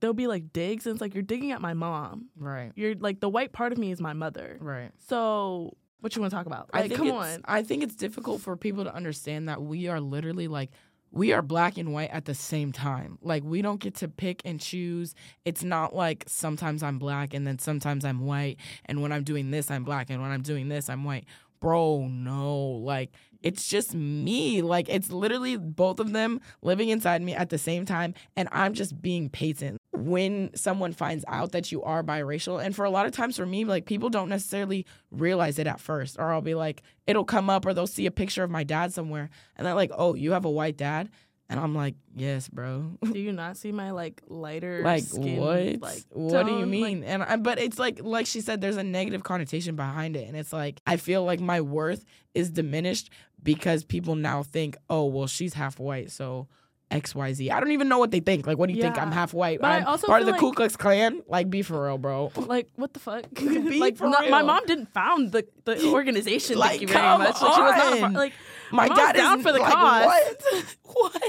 there'll 0.00 0.14
be 0.14 0.26
like 0.26 0.52
digs 0.52 0.86
and 0.86 0.94
it's 0.94 1.00
like 1.00 1.14
you're 1.14 1.22
digging 1.22 1.52
at 1.52 1.60
my 1.60 1.74
mom. 1.74 2.26
Right. 2.36 2.72
You're 2.74 2.94
like 2.94 3.20
the 3.20 3.28
white 3.28 3.52
part 3.52 3.72
of 3.72 3.78
me 3.78 3.90
is 3.90 4.00
my 4.00 4.12
mother. 4.12 4.58
Right. 4.60 4.90
So 5.08 5.76
what 6.00 6.14
you 6.14 6.20
want 6.20 6.30
to 6.30 6.36
talk 6.36 6.46
about? 6.46 6.68
I 6.72 6.82
think 6.82 6.96
come 6.96 7.10
on. 7.12 7.40
I 7.46 7.62
think 7.62 7.82
it's 7.82 7.96
difficult 7.96 8.42
for 8.42 8.56
people 8.56 8.84
to 8.84 8.94
understand 8.94 9.48
that 9.48 9.62
we 9.62 9.88
are 9.88 10.00
literally 10.00 10.48
like 10.48 10.70
we 11.10 11.32
are 11.32 11.42
black 11.42 11.78
and 11.78 11.92
white 11.92 12.10
at 12.10 12.24
the 12.24 12.34
same 12.34 12.72
time. 12.72 13.18
Like 13.22 13.44
we 13.44 13.62
don't 13.62 13.80
get 13.80 13.94
to 13.96 14.08
pick 14.08 14.42
and 14.44 14.60
choose. 14.60 15.14
It's 15.44 15.62
not 15.62 15.94
like 15.94 16.24
sometimes 16.26 16.82
I'm 16.82 16.98
black 16.98 17.32
and 17.32 17.46
then 17.46 17.58
sometimes 17.58 18.04
I'm 18.04 18.26
white 18.26 18.58
and 18.84 19.00
when 19.00 19.12
I'm 19.12 19.22
doing 19.22 19.50
this 19.50 19.70
I'm 19.70 19.84
black 19.84 20.10
and 20.10 20.20
when 20.20 20.30
I'm 20.30 20.42
doing 20.42 20.68
this 20.68 20.90
I'm 20.90 21.04
white. 21.04 21.24
Bro, 21.60 22.08
no. 22.08 22.58
Like 22.58 23.12
it's 23.42 23.68
just 23.68 23.94
me. 23.94 24.62
Like 24.62 24.88
it's 24.88 25.10
literally 25.10 25.56
both 25.56 26.00
of 26.00 26.12
them 26.12 26.40
living 26.62 26.88
inside 26.88 27.22
me 27.22 27.34
at 27.34 27.50
the 27.50 27.58
same 27.58 27.84
time 27.84 28.14
and 28.36 28.48
I'm 28.52 28.74
just 28.74 29.00
being 29.00 29.28
Peyton. 29.28 29.76
When 29.92 30.50
someone 30.54 30.92
finds 30.92 31.24
out 31.28 31.52
that 31.52 31.72
you 31.72 31.82
are 31.82 32.02
biracial 32.02 32.62
and 32.62 32.74
for 32.74 32.84
a 32.84 32.90
lot 32.90 33.06
of 33.06 33.12
times 33.12 33.36
for 33.36 33.46
me 33.46 33.64
like 33.64 33.86
people 33.86 34.10
don't 34.10 34.28
necessarily 34.28 34.84
realize 35.10 35.58
it 35.58 35.66
at 35.66 35.80
first 35.80 36.18
or 36.18 36.32
I'll 36.32 36.42
be 36.42 36.54
like 36.54 36.82
it'll 37.06 37.24
come 37.24 37.48
up 37.48 37.64
or 37.64 37.72
they'll 37.72 37.86
see 37.86 38.06
a 38.06 38.10
picture 38.10 38.42
of 38.42 38.50
my 38.50 38.64
dad 38.64 38.92
somewhere 38.92 39.30
and 39.56 39.66
they're 39.66 39.74
like, 39.74 39.92
"Oh, 39.96 40.14
you 40.14 40.32
have 40.32 40.44
a 40.44 40.50
white 40.50 40.76
dad?" 40.76 41.10
And 41.54 41.62
I'm 41.62 41.74
like, 41.74 41.94
"Yes, 42.16 42.48
bro." 42.48 42.98
do 43.12 43.18
you 43.18 43.32
not 43.32 43.56
see 43.56 43.70
my 43.70 43.92
like 43.92 44.22
lighter 44.26 44.82
like 44.82 45.04
skin, 45.04 45.38
what? 45.38 45.80
Like 45.80 46.02
what 46.10 46.46
do 46.46 46.52
you 46.52 46.58
tone? 46.58 46.60
Like, 46.60 46.68
mean? 46.68 47.04
and 47.04 47.22
I, 47.22 47.36
but 47.36 47.58
it's 47.58 47.78
like 47.78 48.00
like 48.02 48.26
she 48.26 48.40
said 48.40 48.60
there's 48.60 48.76
a 48.76 48.82
negative 48.82 49.22
connotation 49.22 49.76
behind 49.76 50.16
it 50.16 50.26
and 50.26 50.36
it's 50.36 50.52
like 50.52 50.80
I 50.86 50.96
feel 50.96 51.24
like 51.24 51.40
my 51.40 51.60
worth 51.60 52.04
is 52.34 52.50
diminished 52.50 53.10
because 53.42 53.84
people 53.84 54.16
now 54.16 54.42
think, 54.42 54.76
"Oh, 54.90 55.04
well, 55.04 55.28
she's 55.28 55.54
half 55.54 55.78
white, 55.78 56.10
so 56.10 56.48
XYZ. 56.90 57.50
I 57.50 57.60
don't 57.60 57.72
even 57.72 57.88
know 57.88 57.98
what 57.98 58.10
they 58.10 58.20
think. 58.20 58.46
Like, 58.46 58.58
what 58.58 58.68
do 58.68 58.74
you 58.74 58.82
think? 58.82 59.00
I'm 59.00 59.10
half 59.10 59.34
white. 59.34 59.60
But 59.60 59.70
I 59.70 59.76
I'm 59.78 59.86
also 59.86 60.06
part 60.06 60.20
of 60.20 60.26
the 60.26 60.32
feel 60.34 60.50
Ku 60.50 60.52
Klux 60.52 60.76
Klan. 60.76 61.22
Like, 61.26 61.50
be 61.50 61.62
for 61.62 61.84
real, 61.86 61.98
bro. 61.98 62.30
like 62.36 62.68
what 62.76 62.92
the 62.92 63.00
fuck? 63.00 63.24
Be 63.34 63.80
like 63.80 63.96
for 63.96 64.08
not- 64.08 64.30
my 64.30 64.42
mom 64.42 64.64
didn't 64.66 64.92
found 64.92 65.32
the, 65.32 65.46
the 65.64 65.90
organization. 65.90 66.58
Like, 66.58 66.70
thank 66.70 66.82
you 66.82 66.88
very 66.88 67.00
come 67.00 67.22
much. 67.22 67.40
Like 67.40 67.54
she 67.54 67.60
was 67.60 67.76
not 67.76 67.98
a, 67.98 68.02
on. 68.02 68.12
like 68.12 68.32
My 68.74 68.88
Mom's 68.88 68.98
dad 68.98 69.16
down 69.16 69.38
is 69.38 69.44
for 69.46 69.52
the 69.52 69.58
like, 69.58 69.72
cause. 69.72 70.06
What? 70.06 70.76
what? 70.84 71.22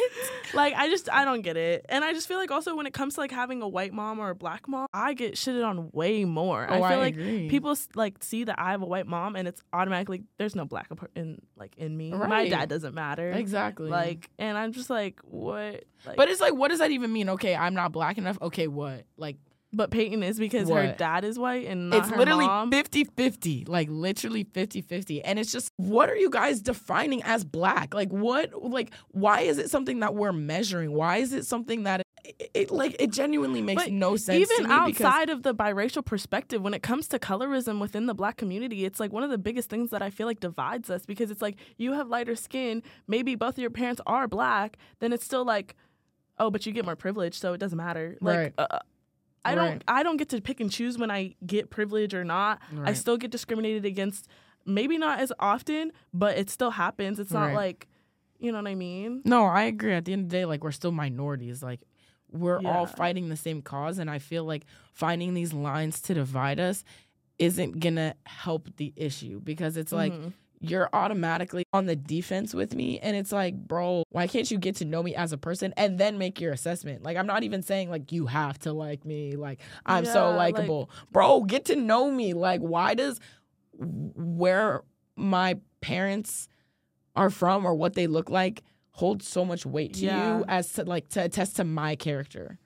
like 0.53 0.73
I 0.75 0.89
just 0.89 1.09
I 1.11 1.25
don't 1.25 1.41
get 1.41 1.57
it. 1.57 1.85
And 1.89 2.03
I 2.03 2.13
just 2.13 2.27
feel 2.27 2.37
like 2.37 2.51
also 2.51 2.75
when 2.75 2.85
it 2.85 2.93
comes 2.93 3.15
to 3.15 3.21
like 3.21 3.31
having 3.31 3.61
a 3.61 3.67
white 3.67 3.93
mom 3.93 4.19
or 4.19 4.29
a 4.29 4.35
black 4.35 4.67
mom, 4.67 4.87
I 4.93 5.13
get 5.13 5.35
shitted 5.35 5.65
on 5.65 5.89
way 5.91 6.25
more. 6.25 6.65
Oh, 6.69 6.73
I 6.73 6.77
feel 6.77 6.83
I 6.83 6.95
like 6.95 7.13
agree. 7.15 7.49
people 7.49 7.75
like 7.95 8.23
see 8.23 8.43
that 8.45 8.59
I 8.59 8.71
have 8.71 8.81
a 8.81 8.85
white 8.85 9.07
mom 9.07 9.35
and 9.35 9.47
it's 9.47 9.61
automatically 9.73 10.23
there's 10.37 10.55
no 10.55 10.65
black 10.65 10.89
in 11.15 11.41
like 11.55 11.75
in 11.77 11.95
me. 11.95 12.11
My 12.11 12.49
dad 12.49 12.69
doesn't 12.69 12.93
matter. 12.93 13.31
Exactly. 13.31 13.89
Like 13.89 14.29
and 14.37 14.57
I'm 14.57 14.71
just 14.71 14.89
like 14.89 15.19
what 15.23 15.83
like, 16.05 16.17
But 16.17 16.29
it's 16.29 16.41
like, 16.41 16.53
what 16.53 16.69
does 16.69 16.79
that 16.79 16.91
even 16.91 17.11
mean? 17.11 17.29
Okay, 17.29 17.55
I'm 17.55 17.73
not 17.73 17.91
black 17.91 18.17
enough. 18.17 18.37
Okay, 18.41 18.67
what? 18.67 19.05
Like, 19.17 19.37
but 19.75 19.91
Peyton 19.91 20.23
is 20.23 20.39
because 20.39 20.69
her 20.69 20.93
dad 20.97 21.23
is 21.23 21.37
white 21.37 21.67
and 21.67 21.93
it's 21.93 22.09
literally 22.11 22.45
mom. 22.45 22.71
50 22.71 23.03
50. 23.05 23.65
Like, 23.67 23.87
literally 23.91 24.43
50 24.43 24.81
50. 24.81 25.21
And 25.23 25.37
it's 25.37 25.51
just, 25.51 25.71
what 25.77 26.09
are 26.09 26.15
you 26.15 26.29
guys 26.29 26.61
defining 26.61 27.21
as 27.23 27.43
black? 27.43 27.93
Like, 27.93 28.09
what, 28.11 28.51
like, 28.63 28.91
why 29.09 29.41
is 29.41 29.57
it 29.57 29.69
something 29.69 29.99
that 29.99 30.15
we're 30.15 30.31
measuring? 30.31 30.91
Why 30.93 31.17
is 31.17 31.33
it 31.33 31.45
something 31.45 31.83
that 31.83 32.01
it, 32.23 32.49
it, 32.55 32.71
like 32.71 32.95
it 32.99 33.11
genuinely 33.11 33.61
makes 33.61 33.83
But 33.83 33.91
no 33.91 34.15
sense. 34.15 34.39
even 34.51 34.57
to 34.69 34.79
me 34.79 34.85
because- 34.87 35.05
outside 35.05 35.29
of 35.29 35.43
the 35.43 35.53
biracial 35.53 36.03
perspective 36.03 36.59
when 36.61 36.73
it 36.73 36.81
comes 36.81 37.07
to 37.09 37.19
colorism 37.19 37.79
within 37.79 38.07
the 38.07 38.15
black 38.15 38.35
community 38.37 38.83
it's 38.83 38.99
like 38.99 39.13
one 39.13 39.21
of 39.21 39.29
the 39.29 39.37
biggest 39.37 39.69
things 39.69 39.91
that 39.91 40.01
i 40.01 40.09
feel 40.09 40.25
like 40.25 40.39
divides 40.39 40.89
us 40.89 41.05
because 41.05 41.29
it's 41.29 41.41
like 41.43 41.55
you 41.77 41.93
have 41.93 42.07
lighter 42.09 42.35
skin 42.35 42.81
maybe 43.07 43.35
both 43.35 43.53
of 43.53 43.59
your 43.59 43.69
parents 43.69 44.01
are 44.07 44.27
black 44.27 44.77
then 45.01 45.13
it's 45.13 45.23
still 45.23 45.45
like 45.45 45.75
oh 46.39 46.49
but 46.49 46.65
you 46.65 46.71
get 46.71 46.83
more 46.83 46.95
privilege 46.95 47.37
so 47.37 47.53
it 47.53 47.59
doesn't 47.59 47.77
matter 47.77 48.17
like 48.21 48.37
Right. 48.37 48.53
uh, 48.57 48.79
i 49.45 49.55
don't 49.55 49.83
i 49.87 50.03
don't 50.03 50.17
get 50.17 50.29
to 50.29 50.41
pick 50.41 50.59
and 50.59 50.71
choose 50.71 50.97
when 50.97 51.09
i 51.11 51.35
get 51.45 51.69
privilege 51.69 52.13
or 52.13 52.23
not 52.23 52.59
i 52.83 52.93
still 52.93 53.17
get 53.17 53.31
discriminated 53.31 53.85
against 53.85 54.27
maybe 54.65 54.97
not 54.97 55.19
as 55.19 55.31
often 55.39 55.91
but 56.13 56.37
it 56.37 56.49
still 56.49 56.71
happens 56.71 57.19
it's 57.19 57.31
not 57.31 57.47
Right. 57.47 57.55
like 57.55 57.87
you 58.39 58.51
know 58.51 58.57
what 58.57 58.67
i 58.67 58.75
mean 58.75 59.21
No, 59.25 59.45
I 59.45 59.63
agree. 59.63 59.93
At 59.93 60.05
the 60.05 60.13
end 60.13 60.23
of 60.25 60.29
the 60.29 60.37
day, 60.37 60.45
like 60.45 60.63
we're 60.63 60.71
still 60.73 60.91
minorities. 60.91 61.63
Like 61.63 61.79
we're 62.31 62.59
all 62.65 62.85
fighting 62.85 63.29
the 63.29 63.37
same 63.37 63.61
cause, 63.61 63.97
and 63.97 64.09
I 64.09 64.19
feel 64.19 64.43
like 64.43 64.65
finding 64.93 65.33
these 65.33 65.53
lines 65.53 66.01
to 66.01 66.13
divide 66.13 66.59
us 66.59 66.83
isn't 67.39 67.79
gonna 67.79 68.13
help 68.25 68.67
the 68.77 68.91
issue 68.97 69.39
because 69.41 69.77
it's 69.77 69.91
like 69.93 70.11
Mhm. 70.13 70.33
You're 70.59 70.89
automatically 70.93 71.63
on 71.73 71.85
the 71.85 71.95
defense 71.95 72.53
with 72.53 72.73
me, 72.75 72.99
and 72.99 73.15
it's 73.15 73.31
like, 73.31 73.55
bro, 73.55 74.03
why 74.09 74.27
can't 74.27 74.49
you 74.49 74.57
get 74.57 74.75
to 74.77 74.85
know 74.85 75.03
me 75.03 75.13
as 75.15 75.31
a 75.31 75.37
person 75.37 75.73
and 75.77 75.97
then 75.97 76.17
make 76.17 76.39
your 76.41 76.51
assessment? 76.53 77.03
Like 77.03 77.17
I'm 77.17 77.27
not 77.27 77.43
even 77.43 77.61
saying 77.61 77.89
like 77.89 78.11
you 78.11 78.25
have 78.27 78.57
to 78.59 78.73
like 78.73 79.05
me, 79.05 79.35
like 79.35 79.59
I'm 79.85 80.05
so 80.05 80.29
Yeah, 80.31 80.35
like- 80.35 80.55
likable, 80.55 80.89
bro. 81.11 81.41
Get 81.43 81.65
to 81.65 81.75
know 81.75 82.09
me. 82.11 82.33
Like 82.33 82.61
why 82.61 82.93
does 82.95 83.19
where 83.77 84.81
my 85.15 85.59
parents 85.81 86.47
are 87.15 87.29
from 87.29 87.65
or 87.65 87.73
what 87.75 87.93
they 87.93 88.07
look 88.07 88.29
like 88.29 88.63
hold 88.91 89.21
so 89.21 89.43
much 89.43 89.65
weight 89.65 89.93
to 89.95 90.05
Yeah. 90.05 90.37
you 90.39 90.45
as 90.47 90.71
to 90.73 90.83
like 90.83 91.09
to 91.09 91.23
attest 91.23 91.57
to 91.57 91.63
my 91.63 91.95
character. 91.95 92.57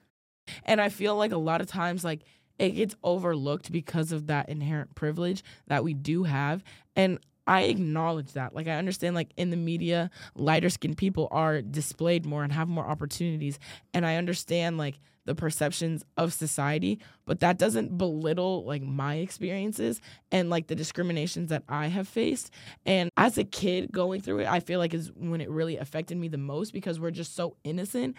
And 0.64 0.80
I 0.80 0.88
feel 0.88 1.16
like 1.16 1.32
a 1.32 1.36
lot 1.36 1.60
of 1.60 1.66
times 1.66 2.04
like 2.04 2.22
it 2.58 2.70
gets 2.72 2.94
overlooked 3.02 3.72
because 3.72 4.12
of 4.12 4.26
that 4.28 4.48
inherent 4.48 4.94
privilege 4.94 5.42
that 5.66 5.82
we 5.82 5.94
do 5.94 6.24
have 6.24 6.62
and 6.94 7.18
I 7.46 7.62
acknowledge 7.62 8.32
that. 8.32 8.54
Like 8.54 8.68
I 8.68 8.72
understand 8.76 9.14
like 9.14 9.30
in 9.36 9.50
the 9.50 9.56
media 9.56 10.10
lighter 10.34 10.70
skinned 10.70 10.96
people 10.96 11.28
are 11.30 11.62
displayed 11.62 12.26
more 12.26 12.44
and 12.44 12.52
have 12.52 12.68
more 12.68 12.86
opportunities 12.86 13.58
and 13.92 14.06
I 14.06 14.16
understand 14.16 14.78
like 14.78 15.00
the 15.26 15.34
perceptions 15.34 16.04
of 16.16 16.32
society, 16.32 16.98
but 17.26 17.40
that 17.40 17.58
doesn't 17.58 17.96
belittle 17.98 18.64
like 18.64 18.82
my 18.82 19.16
experiences 19.16 20.00
and 20.32 20.50
like 20.50 20.66
the 20.66 20.74
discriminations 20.74 21.50
that 21.50 21.62
I 21.68 21.86
have 21.88 22.08
faced. 22.08 22.50
And 22.86 23.10
as 23.16 23.36
a 23.38 23.44
kid 23.44 23.92
going 23.92 24.22
through 24.22 24.40
it, 24.40 24.48
I 24.48 24.60
feel 24.60 24.78
like 24.78 24.94
is 24.94 25.12
when 25.14 25.40
it 25.40 25.50
really 25.50 25.76
affected 25.76 26.16
me 26.16 26.28
the 26.28 26.38
most 26.38 26.72
because 26.72 26.98
we're 26.98 27.10
just 27.10 27.36
so 27.36 27.56
innocent. 27.64 28.16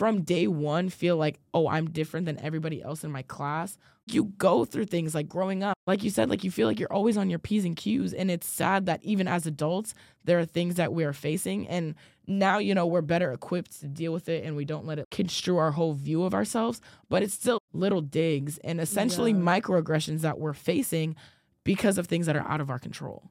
From 0.00 0.22
day 0.22 0.46
one, 0.46 0.88
feel 0.88 1.18
like, 1.18 1.38
oh, 1.52 1.68
I'm 1.68 1.90
different 1.90 2.24
than 2.24 2.40
everybody 2.40 2.82
else 2.82 3.04
in 3.04 3.12
my 3.12 3.20
class. 3.20 3.76
You 4.06 4.24
go 4.38 4.64
through 4.64 4.86
things 4.86 5.14
like 5.14 5.28
growing 5.28 5.62
up, 5.62 5.76
like 5.86 6.02
you 6.02 6.08
said, 6.08 6.30
like 6.30 6.42
you 6.42 6.50
feel 6.50 6.66
like 6.66 6.80
you're 6.80 6.90
always 6.90 7.18
on 7.18 7.28
your 7.28 7.38
P's 7.38 7.66
and 7.66 7.76
Q's. 7.76 8.14
And 8.14 8.30
it's 8.30 8.46
sad 8.46 8.86
that 8.86 9.04
even 9.04 9.28
as 9.28 9.44
adults, 9.46 9.92
there 10.24 10.38
are 10.38 10.46
things 10.46 10.76
that 10.76 10.94
we 10.94 11.04
are 11.04 11.12
facing. 11.12 11.68
And 11.68 11.94
now, 12.26 12.56
you 12.56 12.74
know, 12.74 12.86
we're 12.86 13.02
better 13.02 13.30
equipped 13.30 13.78
to 13.80 13.88
deal 13.88 14.14
with 14.14 14.30
it 14.30 14.42
and 14.42 14.56
we 14.56 14.64
don't 14.64 14.86
let 14.86 14.98
it 14.98 15.06
construe 15.10 15.58
our 15.58 15.72
whole 15.72 15.92
view 15.92 16.24
of 16.24 16.32
ourselves. 16.32 16.80
But 17.10 17.22
it's 17.22 17.34
still 17.34 17.60
little 17.74 18.00
digs 18.00 18.56
and 18.64 18.80
essentially 18.80 19.32
Yeah. 19.32 19.36
microaggressions 19.40 20.22
that 20.22 20.38
we're 20.38 20.54
facing 20.54 21.14
because 21.62 21.98
of 21.98 22.06
things 22.06 22.24
that 22.24 22.36
are 22.36 22.48
out 22.48 22.62
of 22.62 22.70
our 22.70 22.78
control. 22.78 23.24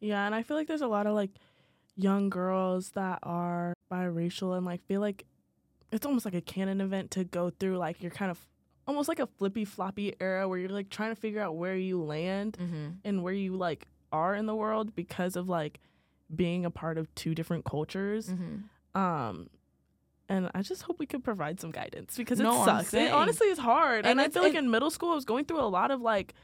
Yeah, 0.00 0.26
and 0.26 0.34
I 0.34 0.42
feel 0.42 0.56
like 0.56 0.66
there's 0.66 0.82
a 0.82 0.88
lot 0.88 1.06
of 1.06 1.14
like 1.14 1.30
young 1.94 2.28
girls 2.28 2.90
that 2.96 3.20
are 3.22 3.72
biracial 3.88 4.56
and 4.56 4.66
like 4.66 4.82
feel 4.84 5.00
like 5.00 5.24
it's 5.92 6.04
almost 6.06 6.24
like 6.24 6.34
a 6.34 6.40
canon 6.40 6.80
event 6.80 7.10
to 7.12 7.24
go 7.24 7.50
through 7.50 7.78
like 7.78 8.02
you're 8.02 8.10
kind 8.10 8.30
of 8.30 8.38
almost 8.86 9.08
like 9.08 9.18
a 9.18 9.26
flippy 9.26 9.64
floppy 9.64 10.14
era 10.20 10.48
where 10.48 10.58
you're 10.58 10.68
like 10.70 10.88
trying 10.90 11.14
to 11.14 11.20
figure 11.20 11.40
out 11.40 11.56
where 11.56 11.76
you 11.76 12.02
land 12.02 12.56
Mm-hmm. 12.60 12.86
and 13.04 13.22
where 13.22 13.32
you 13.34 13.56
like 13.56 13.86
are 14.12 14.34
in 14.34 14.46
the 14.46 14.54
world 14.54 14.94
because 14.94 15.36
of 15.36 15.48
like 15.48 15.80
being 16.34 16.64
a 16.64 16.70
part 16.70 16.98
of 16.98 17.14
two 17.14 17.34
different 17.34 17.64
cultures. 17.64 18.28
Mm-hmm. 18.28 18.98
Um 19.00 19.48
and 20.30 20.50
I 20.54 20.60
just 20.60 20.82
hope 20.82 20.98
we 20.98 21.06
could 21.06 21.24
provide 21.24 21.58
some 21.58 21.70
guidance 21.70 22.16
because 22.18 22.38
it 22.38 22.42
No, 22.42 22.60
I'm 22.60 22.64
sucks. 22.66 22.92
It 22.94 23.10
honestly 23.12 23.48
is 23.48 23.58
hard. 23.58 24.04
And, 24.04 24.12
And 24.12 24.20
I 24.20 24.28
feel 24.28 24.42
like 24.42 24.54
in 24.54 24.70
middle 24.70 24.90
school 24.90 25.12
I 25.12 25.14
was 25.14 25.24
going 25.24 25.46
through 25.46 25.60
a 25.60 25.68
lot 25.68 25.90
of 25.90 26.00
like 26.02 26.34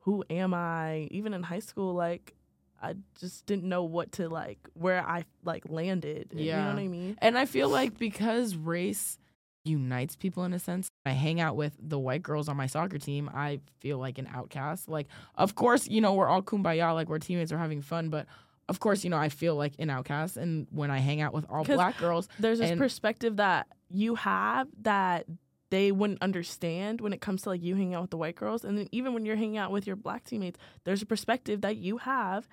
who 0.00 0.22
am 0.30 0.54
I? 0.54 1.08
Even 1.10 1.34
in 1.34 1.42
high 1.42 1.58
school, 1.58 1.92
like 1.92 2.34
I 2.82 2.94
just 3.18 3.46
didn't 3.46 3.64
know 3.64 3.84
what 3.84 4.12
to 4.12 4.28
like 4.28 4.58
where 4.74 5.00
I 5.06 5.24
like 5.44 5.64
landed. 5.68 6.30
Yeah. 6.32 6.56
You 6.58 6.62
know 6.68 6.74
what 6.74 6.82
I 6.82 6.88
mean? 6.88 7.18
And 7.22 7.38
I 7.38 7.46
feel 7.46 7.68
like 7.68 7.98
because 7.98 8.54
race 8.56 9.18
unites 9.64 10.14
people 10.14 10.44
in 10.44 10.52
a 10.52 10.58
sense, 10.58 10.88
I 11.04 11.10
hang 11.10 11.40
out 11.40 11.56
with 11.56 11.74
the 11.80 11.98
white 11.98 12.22
girls 12.22 12.48
on 12.48 12.56
my 12.56 12.66
soccer 12.66 12.98
team. 12.98 13.28
I 13.34 13.60
feel 13.80 13.98
like 13.98 14.18
an 14.18 14.28
outcast. 14.32 14.88
Like, 14.88 15.08
of 15.34 15.54
course, 15.54 15.88
you 15.88 16.00
know, 16.00 16.14
we're 16.14 16.28
all 16.28 16.42
kumbaya, 16.42 16.94
like 16.94 17.08
we're 17.08 17.18
teammates, 17.18 17.50
we're 17.52 17.58
having 17.58 17.82
fun, 17.82 18.08
but 18.08 18.26
of 18.68 18.78
course, 18.80 19.02
you 19.04 19.10
know, 19.10 19.16
I 19.16 19.28
feel 19.28 19.56
like 19.56 19.74
an 19.78 19.90
outcast. 19.90 20.36
And 20.36 20.66
when 20.70 20.90
I 20.90 20.98
hang 20.98 21.20
out 21.20 21.32
with 21.32 21.46
all 21.48 21.64
black 21.64 21.98
girls, 21.98 22.28
There's 22.38 22.58
this 22.60 22.70
And- 22.70 22.80
perspective 22.80 23.36
that 23.38 23.66
you 23.88 24.16
have 24.16 24.68
that 24.82 25.26
they 25.70 25.90
wouldn't 25.90 26.22
understand 26.22 27.00
when 27.00 27.12
it 27.12 27.20
comes 27.20 27.42
to 27.42 27.48
like 27.48 27.60
you 27.62 27.74
hanging 27.74 27.94
out 27.94 28.02
with 28.02 28.10
the 28.10 28.16
white 28.16 28.36
girls. 28.36 28.64
And 28.64 28.78
then 28.78 28.88
even 28.92 29.14
when 29.14 29.24
you're 29.26 29.34
hanging 29.36 29.56
out 29.56 29.72
with 29.72 29.84
your 29.86 29.96
black 29.96 30.22
teammates, 30.24 30.58
there's 30.84 31.02
a 31.02 31.06
perspective 31.06 31.60
that 31.62 31.76
you 31.76 31.98
have, 31.98 32.48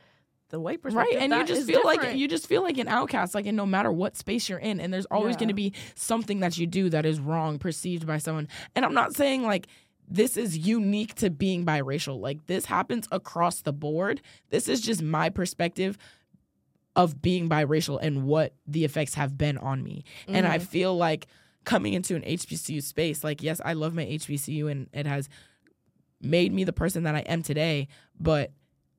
the 0.53 0.59
white 0.61 0.79
right? 0.83 0.93
perspective. 0.93 1.17
And 1.21 1.33
you 1.33 1.45
just 1.45 1.67
feel 1.67 1.83
like 1.83 2.15
you 2.15 2.27
just 2.29 2.47
feel 2.47 2.61
like 2.61 2.77
an 2.77 2.87
outcast, 2.87 3.35
like 3.35 3.45
in 3.45 3.55
no 3.57 3.65
matter 3.65 3.91
what 3.91 4.15
space 4.15 4.47
you're 4.47 4.59
in, 4.59 4.79
and 4.79 4.93
there's 4.93 5.07
always 5.07 5.33
Yeah. 5.35 5.39
going 5.39 5.47
to 5.49 5.53
be 5.55 5.73
something 5.95 6.39
that 6.39 6.57
you 6.57 6.65
do 6.67 6.89
that 6.89 7.05
is 7.05 7.19
wrong, 7.19 7.59
perceived 7.59 8.07
by 8.07 8.19
someone. 8.19 8.47
And 8.75 8.85
I'm 8.85 8.93
not 8.93 9.15
saying 9.15 9.43
like 9.43 9.67
this 10.07 10.37
is 10.37 10.57
unique 10.57 11.15
to 11.15 11.29
being 11.29 11.65
biracial. 11.65 12.19
Like 12.19 12.45
this 12.45 12.65
happens 12.65 13.07
across 13.11 13.61
the 13.61 13.73
board. 13.73 14.21
This 14.51 14.67
is 14.69 14.79
just 14.79 15.01
my 15.01 15.29
perspective 15.29 15.97
of 16.95 17.21
being 17.21 17.49
biracial 17.49 17.97
and 18.01 18.23
what 18.25 18.53
the 18.67 18.85
effects 18.85 19.15
have 19.15 19.37
been 19.37 19.57
on 19.57 19.83
me. 19.83 20.03
And 20.27 20.45
I 20.45 20.59
Mhm. 20.59 20.67
feel 20.67 20.95
like 20.97 21.25
coming 21.63 21.93
into 21.93 22.15
an 22.15 22.23
HBCU 22.25 22.81
space, 22.81 23.23
like 23.23 23.41
yes, 23.41 23.59
I 23.65 23.73
love 23.73 23.95
my 23.95 24.03
HBCU 24.05 24.67
and 24.67 24.87
it 24.93 25.07
has 25.07 25.29
made 26.21 26.53
me 26.53 26.63
the 26.63 26.73
person 26.73 27.03
that 27.03 27.15
I 27.15 27.21
am 27.21 27.41
today, 27.41 27.87
but 28.19 28.51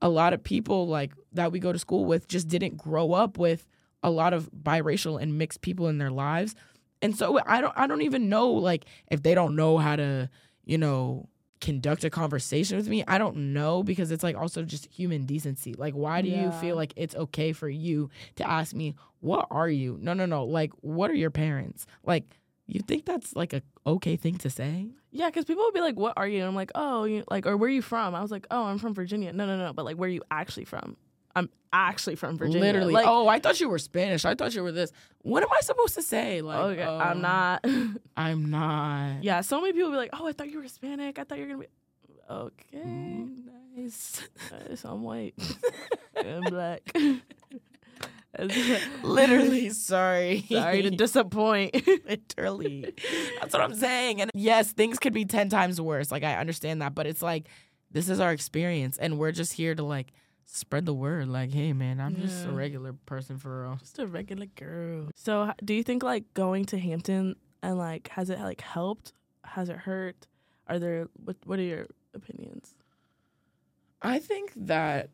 a 0.04 0.08
lot 0.08 0.34
of 0.34 0.44
people 0.44 0.86
like 0.86 1.12
that 1.32 1.50
we 1.50 1.58
go 1.58 1.72
to 1.72 1.78
school 1.78 2.04
with 2.04 2.28
just 2.28 2.46
didn't 2.46 2.76
grow 2.76 3.14
up 3.14 3.38
with 3.38 3.66
a 4.02 4.10
lot 4.10 4.34
of 4.34 4.50
biracial 4.52 5.20
and 5.20 5.38
mixed 5.38 5.62
people 5.62 5.88
in 5.88 5.96
their 5.96 6.10
lives. 6.10 6.54
And 7.00 7.16
so 7.16 7.40
I 7.46 7.62
don't 7.62 7.72
I 7.74 7.86
don't 7.86 8.02
even 8.02 8.28
know 8.28 8.50
like 8.50 8.84
if 9.10 9.22
they 9.22 9.34
don't 9.34 9.56
know 9.56 9.78
how 9.78 9.96
to, 9.96 10.28
you 10.66 10.76
know, 10.76 11.30
conduct 11.62 12.04
a 12.04 12.10
conversation 12.10 12.76
with 12.76 12.86
me. 12.86 13.02
I 13.08 13.16
don't 13.16 13.54
know 13.54 13.82
because 13.82 14.10
it's 14.10 14.22
like 14.22 14.36
also 14.36 14.62
just 14.62 14.84
human 14.92 15.24
decency. 15.24 15.72
Like 15.72 15.94
why 15.94 16.20
do 16.20 16.28
you 16.28 16.50
feel 16.52 16.76
like 16.76 16.92
it's 16.96 17.14
okay 17.14 17.52
for 17.52 17.70
you 17.70 18.10
to 18.36 18.48
ask 18.48 18.74
me, 18.74 18.94
"What 19.20 19.46
are 19.50 19.70
you?" 19.70 19.96
No, 20.02 20.12
no, 20.12 20.26
no. 20.26 20.44
Like 20.44 20.72
what 20.82 21.10
are 21.10 21.14
your 21.14 21.30
parents? 21.30 21.86
Like 22.04 22.24
you 22.66 22.80
think 22.80 23.04
that's 23.04 23.34
like 23.36 23.52
a 23.52 23.62
okay 23.86 24.16
thing 24.16 24.38
to 24.38 24.50
say? 24.50 24.88
Yeah, 25.10 25.28
because 25.28 25.44
people 25.44 25.64
would 25.64 25.74
be 25.74 25.80
like, 25.80 25.96
"What 25.96 26.14
are 26.16 26.26
you?" 26.26 26.38
And 26.40 26.48
I'm 26.48 26.54
like, 26.54 26.72
"Oh, 26.74 27.04
you 27.04 27.24
like, 27.30 27.46
or 27.46 27.56
where 27.56 27.68
are 27.68 27.72
you 27.72 27.82
from?" 27.82 28.14
I 28.14 28.22
was 28.22 28.30
like, 28.30 28.46
"Oh, 28.50 28.64
I'm 28.64 28.78
from 28.78 28.94
Virginia." 28.94 29.32
No, 29.32 29.46
no, 29.46 29.56
no, 29.56 29.72
but 29.72 29.84
like, 29.84 29.96
where 29.96 30.08
are 30.08 30.12
you 30.12 30.22
actually 30.30 30.64
from? 30.64 30.96
I'm 31.36 31.50
actually 31.72 32.14
from 32.14 32.38
Virginia. 32.38 32.60
Literally. 32.60 32.92
Like, 32.94 33.06
oh, 33.06 33.26
I 33.26 33.40
thought 33.40 33.60
you 33.60 33.68
were 33.68 33.78
Spanish. 33.78 34.24
I 34.24 34.34
thought 34.34 34.54
you 34.54 34.62
were 34.62 34.72
this. 34.72 34.92
What 35.22 35.42
am 35.42 35.48
I 35.52 35.60
supposed 35.62 35.94
to 35.96 36.02
say? 36.02 36.42
Like, 36.42 36.58
okay, 36.58 36.82
I'm 36.84 37.16
um, 37.16 37.22
not. 37.22 37.64
I'm 38.16 38.50
not. 38.50 39.22
yeah, 39.24 39.40
so 39.40 39.60
many 39.60 39.72
people 39.72 39.90
be 39.90 39.96
like, 39.96 40.10
"Oh, 40.12 40.26
I 40.26 40.32
thought 40.32 40.48
you 40.50 40.58
were 40.58 40.62
Hispanic. 40.62 41.18
I 41.18 41.24
thought 41.24 41.38
you 41.38 41.44
were 41.44 41.50
gonna 41.50 41.60
be." 41.60 41.68
Okay, 42.30 42.78
Mm, 42.78 43.36
nice. 43.76 44.22
so 44.76 44.88
I'm 44.88 45.02
white 45.02 45.34
and 46.16 46.44
black. 46.46 46.80
Literally, 49.02 49.70
sorry. 49.70 50.44
sorry 50.48 50.82
to 50.82 50.90
disappoint. 50.90 51.74
Literally. 52.08 52.94
That's 53.40 53.52
what 53.52 53.62
I'm 53.62 53.74
saying. 53.86 54.20
And 54.20 54.30
yes, 54.34 54.72
things 54.72 54.98
could 54.98 55.12
be 55.12 55.24
10 55.24 55.48
times 55.48 55.80
worse. 55.80 56.10
Like, 56.10 56.24
I 56.24 56.36
understand 56.36 56.82
that. 56.82 56.94
But 56.94 57.06
it's 57.06 57.22
like, 57.22 57.48
this 57.90 58.08
is 58.08 58.20
our 58.20 58.32
experience. 58.32 58.98
And 58.98 59.18
we're 59.18 59.32
just 59.32 59.52
here 59.52 59.74
to, 59.74 59.82
like, 59.82 60.12
spread 60.46 60.86
the 60.86 60.94
word. 60.94 61.28
Like, 61.28 61.52
hey, 61.52 61.72
man, 61.72 62.00
I'm 62.00 62.16
just 62.16 62.46
a 62.46 62.50
regular 62.50 62.92
person 63.06 63.38
for 63.38 63.62
real. 63.62 63.76
Just 63.76 63.98
a 63.98 64.06
regular 64.06 64.46
girl. 64.46 65.10
So, 65.14 65.52
do 65.64 65.74
you 65.74 65.82
think 65.82 66.02
like 66.02 66.32
going 66.34 66.64
to 66.66 66.78
Hampton 66.78 67.36
and 67.62 67.78
like 67.78 68.08
has 68.08 68.30
it 68.30 68.38
like 68.40 68.60
helped? 68.60 69.12
Has 69.44 69.68
it 69.68 69.76
hurt? 69.76 70.26
Are 70.66 70.78
there 70.78 71.08
what? 71.24 71.36
What 71.44 71.58
are 71.58 71.62
your 71.62 71.86
opinions? 72.14 72.74
I 74.02 74.18
think 74.18 74.52
that 74.54 75.10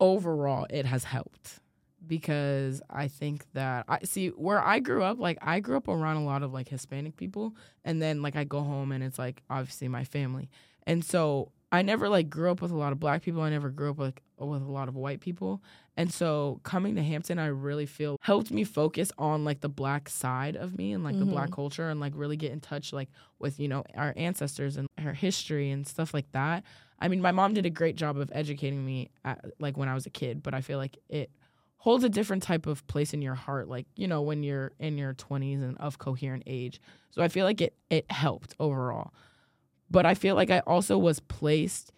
overall 0.00 0.66
it 0.70 0.86
has 0.86 1.04
helped 1.04 1.60
because 2.06 2.82
I 2.90 3.08
think 3.08 3.44
that 3.52 3.84
I 3.88 4.00
see 4.04 4.28
where 4.28 4.62
I 4.62 4.78
grew 4.80 5.02
up, 5.02 5.18
like 5.18 5.38
I 5.42 5.60
grew 5.60 5.76
up 5.76 5.88
around 5.88 6.16
a 6.16 6.24
lot 6.24 6.42
of 6.42 6.52
like 6.52 6.68
Hispanic 6.68 7.16
people, 7.16 7.54
and 7.84 8.00
then 8.00 8.22
like 8.22 8.36
I 8.36 8.44
go 8.44 8.60
home 8.62 8.92
and 8.92 9.02
it's 9.04 9.18
like 9.18 9.42
obviously 9.50 9.88
my 9.88 10.04
family, 10.04 10.48
and 10.86 11.04
so 11.04 11.52
I 11.72 11.82
never 11.82 12.08
like 12.08 12.30
grew 12.30 12.50
up 12.50 12.62
with 12.62 12.70
a 12.70 12.76
lot 12.76 12.92
of 12.92 13.00
black 13.00 13.22
people. 13.22 13.42
I 13.42 13.50
never 13.50 13.70
grew 13.70 13.90
up 13.90 13.98
with 13.98 14.14
with 14.38 14.62
a 14.62 14.70
lot 14.70 14.88
of 14.88 14.94
white 14.94 15.20
people. 15.20 15.62
And 15.96 16.12
so 16.12 16.60
coming 16.62 16.94
to 16.96 17.02
Hampton, 17.02 17.38
I 17.38 17.46
really 17.46 17.86
feel 17.86 18.18
helped 18.20 18.50
me 18.50 18.64
focus 18.64 19.10
on 19.18 19.44
like 19.44 19.60
the 19.60 19.68
black 19.68 20.08
side 20.10 20.54
of 20.54 20.76
me 20.76 20.92
and 20.92 21.02
like 21.02 21.18
the 21.18 21.24
black 21.24 21.48
Mhm. 21.48 21.52
culture 21.52 21.88
and 21.88 21.98
like 22.00 22.12
really 22.14 22.36
get 22.36 22.52
in 22.52 22.60
touch 22.60 22.92
like 22.92 23.08
with, 23.38 23.58
you 23.58 23.66
know, 23.66 23.82
our 23.94 24.12
ancestors 24.16 24.76
and 24.76 24.86
our 25.02 25.14
history 25.14 25.70
and 25.70 25.86
stuff 25.86 26.12
like 26.12 26.30
that. 26.32 26.64
I 27.00 27.08
mean, 27.08 27.20
my 27.22 27.32
mom 27.32 27.54
did 27.54 27.64
a 27.66 27.70
great 27.70 27.96
job 27.96 28.18
of 28.18 28.30
educating 28.34 28.84
me 28.84 29.10
at, 29.24 29.42
like 29.58 29.76
when 29.78 29.88
I 29.88 29.94
was 29.94 30.04
a 30.06 30.10
kid, 30.10 30.42
but 30.42 30.52
I 30.54 30.60
feel 30.60 30.78
like 30.78 30.98
it 31.08 31.30
holds 31.86 32.02
a 32.02 32.08
different 32.08 32.42
type 32.42 32.66
of 32.66 32.84
place 32.88 33.14
in 33.14 33.22
your 33.22 33.36
heart 33.36 33.68
like, 33.68 33.86
you 33.94 34.08
know, 34.08 34.20
when 34.20 34.42
you're 34.42 34.72
in 34.80 34.98
your 34.98 35.14
20s 35.14 35.62
and 35.62 35.78
of 35.78 35.98
coherent 36.00 36.42
age. 36.44 36.80
So 37.12 37.22
I 37.22 37.28
feel 37.28 37.44
like 37.46 37.60
it 37.60 37.74
it 37.90 38.10
helped 38.10 38.54
overall. 38.58 39.12
But 39.88 40.04
I 40.04 40.14
feel 40.14 40.34
like 40.34 40.50
I 40.50 40.58
also 40.66 40.98
was 40.98 41.20
placed 41.20 41.92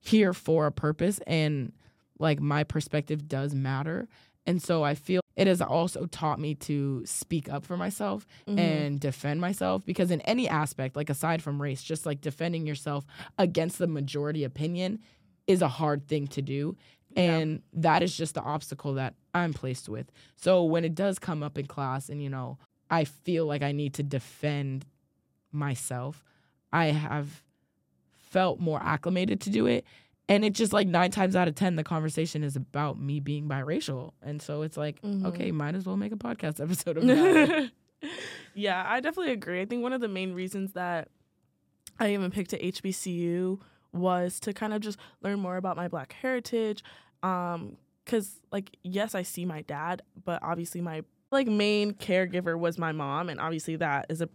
here 0.00 0.32
for 0.32 0.66
a 0.66 0.72
purpose 0.72 1.20
and 1.26 1.72
like 2.18 2.40
my 2.40 2.64
perspective 2.64 3.28
does 3.28 3.54
matter. 3.54 4.08
And 4.46 4.62
so 4.62 4.82
I 4.82 4.94
feel 4.94 5.20
it 5.36 5.46
has 5.46 5.60
also 5.60 6.06
taught 6.06 6.40
me 6.40 6.54
to 6.54 7.02
speak 7.04 7.50
up 7.52 7.66
for 7.66 7.76
myself 7.76 8.26
Mhm. 8.46 8.58
and 8.58 9.00
defend 9.00 9.42
myself 9.42 9.84
because 9.84 10.10
in 10.10 10.22
any 10.22 10.48
aspect, 10.48 10.96
like 10.96 11.10
aside 11.10 11.42
from 11.42 11.60
race, 11.60 11.82
just 11.82 12.06
like 12.06 12.22
defending 12.22 12.66
yourself 12.66 13.04
against 13.36 13.76
the 13.76 13.86
majority 13.86 14.42
opinion 14.44 15.00
is 15.46 15.60
a 15.60 15.68
hard 15.68 16.08
thing 16.08 16.26
to 16.28 16.40
do. 16.40 16.74
Yeah. 17.16 17.36
And 17.38 17.62
that 17.74 18.02
is 18.02 18.16
just 18.16 18.34
the 18.34 18.42
obstacle 18.42 18.94
that 18.94 19.14
I'm 19.34 19.52
placed 19.52 19.88
with. 19.88 20.10
So 20.36 20.64
when 20.64 20.84
it 20.84 20.94
does 20.94 21.18
come 21.18 21.42
up 21.42 21.56
in 21.58 21.66
class 21.66 22.08
and, 22.08 22.22
you 22.22 22.28
know, 22.30 22.58
I 22.90 23.04
feel 23.04 23.46
like 23.46 23.62
I 23.62 23.72
need 23.72 23.94
to 23.94 24.02
defend 24.02 24.84
myself, 25.52 26.24
I 26.72 26.86
have 26.86 27.42
felt 28.30 28.58
more 28.58 28.80
acclimated 28.82 29.40
to 29.42 29.50
do 29.50 29.66
it. 29.66 29.84
And 30.28 30.44
it 30.44 30.54
just 30.54 30.72
like 30.72 30.88
nine 30.88 31.10
times 31.10 31.36
out 31.36 31.48
of 31.48 31.54
10, 31.54 31.76
the 31.76 31.84
conversation 31.84 32.42
is 32.42 32.56
about 32.56 32.98
me 32.98 33.20
being 33.20 33.48
biracial. 33.48 34.12
And 34.22 34.40
so 34.40 34.62
it's 34.62 34.76
like, 34.76 35.00
Mhm. 35.02 35.26
okay, 35.26 35.52
might 35.52 35.74
as 35.74 35.86
well 35.86 35.96
make 35.96 36.12
a 36.12 36.16
podcast 36.16 36.60
episode 36.60 36.96
about 36.98 37.08
it. 37.08 37.70
yeah, 38.54 38.84
I 38.88 39.00
definitely 39.00 39.32
agree. 39.32 39.60
I 39.60 39.66
think 39.66 39.82
one 39.82 39.92
of 39.92 40.00
the 40.00 40.08
main 40.08 40.32
reasons 40.32 40.72
that 40.72 41.08
I 42.00 42.12
even 42.12 42.30
picked 42.30 42.52
a 42.54 42.56
HBCU 42.56 43.60
was 43.92 44.40
to 44.40 44.52
kind 44.52 44.72
of 44.72 44.80
just 44.80 44.98
learn 45.22 45.38
more 45.38 45.56
about 45.56 45.76
my 45.76 45.86
black 45.88 46.14
heritage. 46.14 46.82
Um, 47.24 47.76
cause 48.06 48.40
like 48.52 48.76
yes, 48.82 49.14
I 49.14 49.22
see 49.22 49.44
my 49.44 49.62
dad, 49.62 50.02
but 50.24 50.42
obviously 50.42 50.80
my 50.80 51.02
like 51.32 51.46
main 51.46 51.94
caregiver 51.94 52.58
was 52.58 52.78
my 52.78 52.92
mom, 52.92 53.28
and 53.28 53.40
obviously 53.40 53.76
that 53.76 54.06
is 54.08 54.20
a 54.20 54.28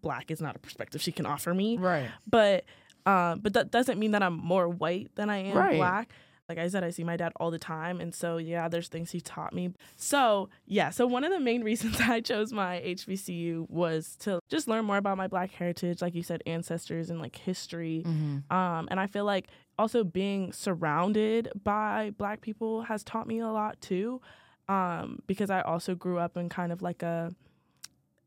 black 0.00 0.30
is 0.30 0.40
not 0.40 0.56
a 0.56 0.58
perspective 0.58 1.00
she 1.02 1.12
can 1.12 1.26
offer 1.26 1.52
me. 1.54 1.76
Right. 1.76 2.08
But 2.26 2.64
um, 3.06 3.40
but 3.40 3.54
that 3.54 3.70
doesn't 3.70 3.98
mean 3.98 4.12
that 4.12 4.22
I'm 4.22 4.36
more 4.36 4.68
white 4.68 5.14
than 5.14 5.30
I 5.30 5.38
am 5.38 5.56
Right. 5.56 5.76
black. 5.76 6.10
Like 6.48 6.58
I 6.58 6.66
said, 6.66 6.82
I 6.82 6.90
see 6.90 7.04
my 7.04 7.16
dad 7.16 7.32
all 7.36 7.52
the 7.52 7.60
time, 7.60 8.00
and 8.00 8.12
so 8.12 8.36
yeah, 8.36 8.66
there's 8.68 8.88
things 8.88 9.12
he 9.12 9.20
taught 9.20 9.52
me. 9.52 9.72
So 9.94 10.48
yeah, 10.66 10.90
so 10.90 11.06
one 11.06 11.22
of 11.22 11.30
the 11.30 11.38
main 11.38 11.62
reasons 11.70 12.00
I 12.00 12.20
chose 12.20 12.52
my 12.52 12.82
HBCU 12.84 13.70
was 13.70 14.16
to 14.20 14.40
just 14.48 14.66
learn 14.66 14.84
more 14.84 14.96
about 14.96 15.16
my 15.16 15.28
Black 15.28 15.52
heritage, 15.52 16.02
like 16.02 16.14
you 16.16 16.24
said, 16.24 16.42
ancestors 16.46 17.08
and 17.08 17.20
like 17.20 17.36
history. 17.36 18.02
Mm-hmm. 18.04 18.52
Um, 18.52 18.88
and 18.90 18.98
I 18.98 19.06
feel 19.06 19.24
like 19.24 19.46
also 19.80 20.04
being 20.04 20.52
surrounded 20.52 21.50
by 21.64 22.12
Black 22.18 22.42
people 22.42 22.82
has 22.82 23.02
taught 23.02 23.26
me 23.26 23.38
a 23.40 23.48
lot 23.48 23.80
too, 23.80 24.20
um, 24.68 25.22
because 25.26 25.48
I 25.50 25.62
also 25.62 25.94
grew 25.94 26.18
up 26.18 26.36
in 26.36 26.48
kind 26.50 26.70
of 26.70 26.82
like 26.82 27.02
a 27.02 27.34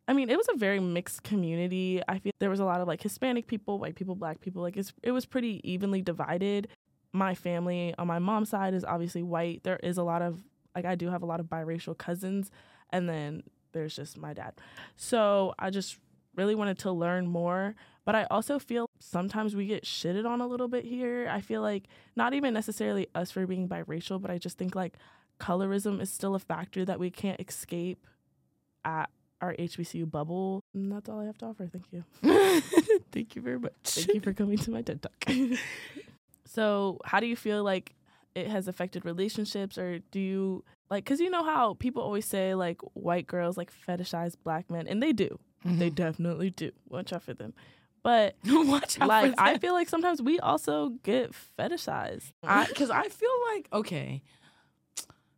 I 0.05 0.11
mean, 0.11 0.29
it 0.29 0.35
was 0.35 0.47
a 0.53 0.57
very 0.57 0.81
mixed 0.81 1.23
community. 1.23 2.01
I 2.09 2.19
feel 2.19 2.33
there 2.39 2.49
was 2.49 2.59
a 2.59 2.65
lot 2.65 2.81
of 2.81 2.87
like 2.89 3.01
Hispanic 3.01 3.47
people, 3.47 3.79
white 3.79 3.95
people, 3.95 4.15
black 4.15 4.41
people. 4.41 4.61
Like 4.61 4.75
it 5.01 5.11
was 5.11 5.25
pretty 5.25 5.61
evenly 5.63 6.01
divided. 6.01 6.67
My 7.13 7.35
family 7.35 7.93
on 7.97 8.07
my 8.07 8.19
mom's 8.19 8.49
side 8.49 8.73
is 8.73 8.83
obviously 8.83 9.23
white. 9.23 9.63
There 9.63 9.77
is 9.77 9.97
a 9.97 10.03
lot 10.03 10.21
of 10.21 10.43
like 10.75 10.85
I 10.85 10.95
do 10.95 11.09
have 11.09 11.21
a 11.21 11.25
lot 11.25 11.39
of 11.39 11.45
biracial 11.45 11.97
cousins 11.97 12.51
and 12.89 13.07
then 13.07 13.43
there's 13.71 13.95
just 13.95 14.17
my 14.17 14.33
dad. 14.33 14.53
So, 14.95 15.53
I 15.59 15.69
just 15.69 15.97
really 16.35 16.55
wanted 16.55 16.79
to 16.79 16.91
learn 16.91 17.27
more, 17.27 17.75
but 18.05 18.15
I 18.15 18.25
also 18.31 18.59
feel 18.59 18.89
sometimes 18.99 19.55
we 19.55 19.65
get 19.65 19.83
shitted 19.85 20.25
on 20.25 20.41
a 20.41 20.47
little 20.47 20.67
bit 20.67 20.85
here. 20.85 21.27
I 21.29 21.41
feel 21.41 21.61
like 21.61 21.83
not 22.15 22.33
even 22.33 22.53
necessarily 22.53 23.07
us 23.15 23.31
for 23.31 23.45
being 23.47 23.67
biracial, 23.69 24.21
but 24.21 24.29
I 24.31 24.37
just 24.37 24.57
think 24.57 24.75
like 24.75 24.97
colorism 25.39 26.01
is 26.01 26.09
still 26.11 26.35
a 26.35 26.39
factor 26.39 26.85
that 26.85 26.99
we 26.99 27.09
can't 27.09 27.39
escape 27.39 28.05
at 28.85 29.09
our 29.41 29.53
HBCU 29.55 30.09
bubble. 30.09 30.61
And 30.73 30.91
that's 30.91 31.09
all 31.09 31.19
I 31.19 31.25
have 31.25 31.37
to 31.39 31.45
offer. 31.47 31.67
Thank 31.67 31.85
you. 31.91 32.03
Thank 33.11 33.35
you 33.35 33.41
very 33.41 33.59
much. 33.59 33.73
Thank 33.83 34.13
you 34.13 34.21
for 34.21 34.33
coming 34.33 34.57
to 34.57 34.71
my 34.71 34.81
TED 34.81 35.01
Talk. 35.01 35.29
so, 36.45 36.99
how 37.05 37.19
do 37.19 37.27
you 37.27 37.35
feel 37.35 37.63
like 37.63 37.93
it 38.35 38.47
has 38.47 38.67
affected 38.67 39.05
relationships, 39.05 39.77
or 39.77 39.99
do 40.11 40.19
you 40.19 40.63
like? 40.89 41.03
Because 41.03 41.19
you 41.19 41.29
know 41.29 41.43
how 41.43 41.75
people 41.75 42.01
always 42.01 42.25
say 42.25 42.55
like 42.55 42.79
white 42.93 43.27
girls 43.27 43.57
like 43.57 43.71
fetishize 43.71 44.35
black 44.43 44.69
men, 44.71 44.87
and 44.87 45.01
they 45.01 45.13
do. 45.13 45.39
They 45.65 45.89
Mhm. 45.89 45.95
definitely 45.95 46.49
do. 46.49 46.71
Watch 46.89 47.13
out 47.13 47.23
for 47.23 47.33
them. 47.33 47.53
But 48.03 48.35
Watch 48.45 48.99
out 48.99 49.07
like, 49.07 49.33
I 49.37 49.57
feel 49.57 49.73
like 49.73 49.87
sometimes 49.89 50.21
we 50.21 50.39
also 50.39 50.89
get 51.03 51.31
fetishized. 51.57 52.31
I 52.43 52.65
because 52.67 52.89
I 52.89 53.07
feel 53.07 53.29
like 53.53 53.69
okay, 53.71 54.21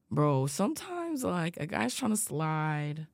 bro. 0.09 0.47
Sometimes 0.47 1.23
like 1.23 1.57
a 1.57 1.67
guy's 1.67 1.95
trying 1.95 2.11
to 2.11 2.17
slide, 2.17 3.07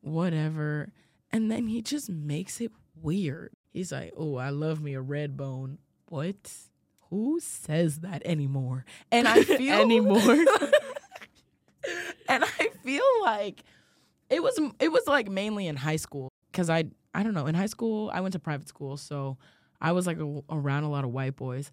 whatever, 0.00 0.92
and 1.30 1.50
then 1.50 1.68
he 1.68 1.82
just 1.82 2.10
makes 2.10 2.60
it 2.60 2.72
weird. 3.00 3.52
He's 3.72 3.92
like, 3.92 4.12
"Oh, 4.16 4.36
I 4.36 4.50
love 4.50 4.82
me 4.82 4.94
a 4.94 5.00
red 5.00 5.36
bone." 5.36 5.78
What? 6.08 6.52
Who 7.10 7.38
says 7.40 8.00
that 8.00 8.22
anymore? 8.24 8.84
And 9.12 9.26
I 9.28 9.42
feel 9.44 9.80
Anymore. 9.80 10.44
and 12.28 12.44
I 12.44 12.70
feel 12.82 13.02
like 13.22 13.62
it 14.28 14.42
was 14.42 14.58
it 14.80 14.88
was 14.90 15.06
like 15.06 15.28
mainly 15.28 15.66
in 15.68 15.76
high 15.76 15.96
school 15.96 16.28
because 16.50 16.68
I 16.70 16.84
I 17.14 17.22
don't 17.22 17.34
know 17.34 17.46
in 17.46 17.54
high 17.54 17.66
school 17.66 18.10
I 18.12 18.20
went 18.20 18.32
to 18.32 18.38
private 18.38 18.68
school 18.68 18.96
so 18.96 19.36
I 19.80 19.92
was 19.92 20.06
like 20.06 20.18
a, 20.18 20.40
around 20.50 20.84
a 20.84 20.90
lot 20.90 21.04
of 21.04 21.10
white 21.10 21.36
boys. 21.36 21.70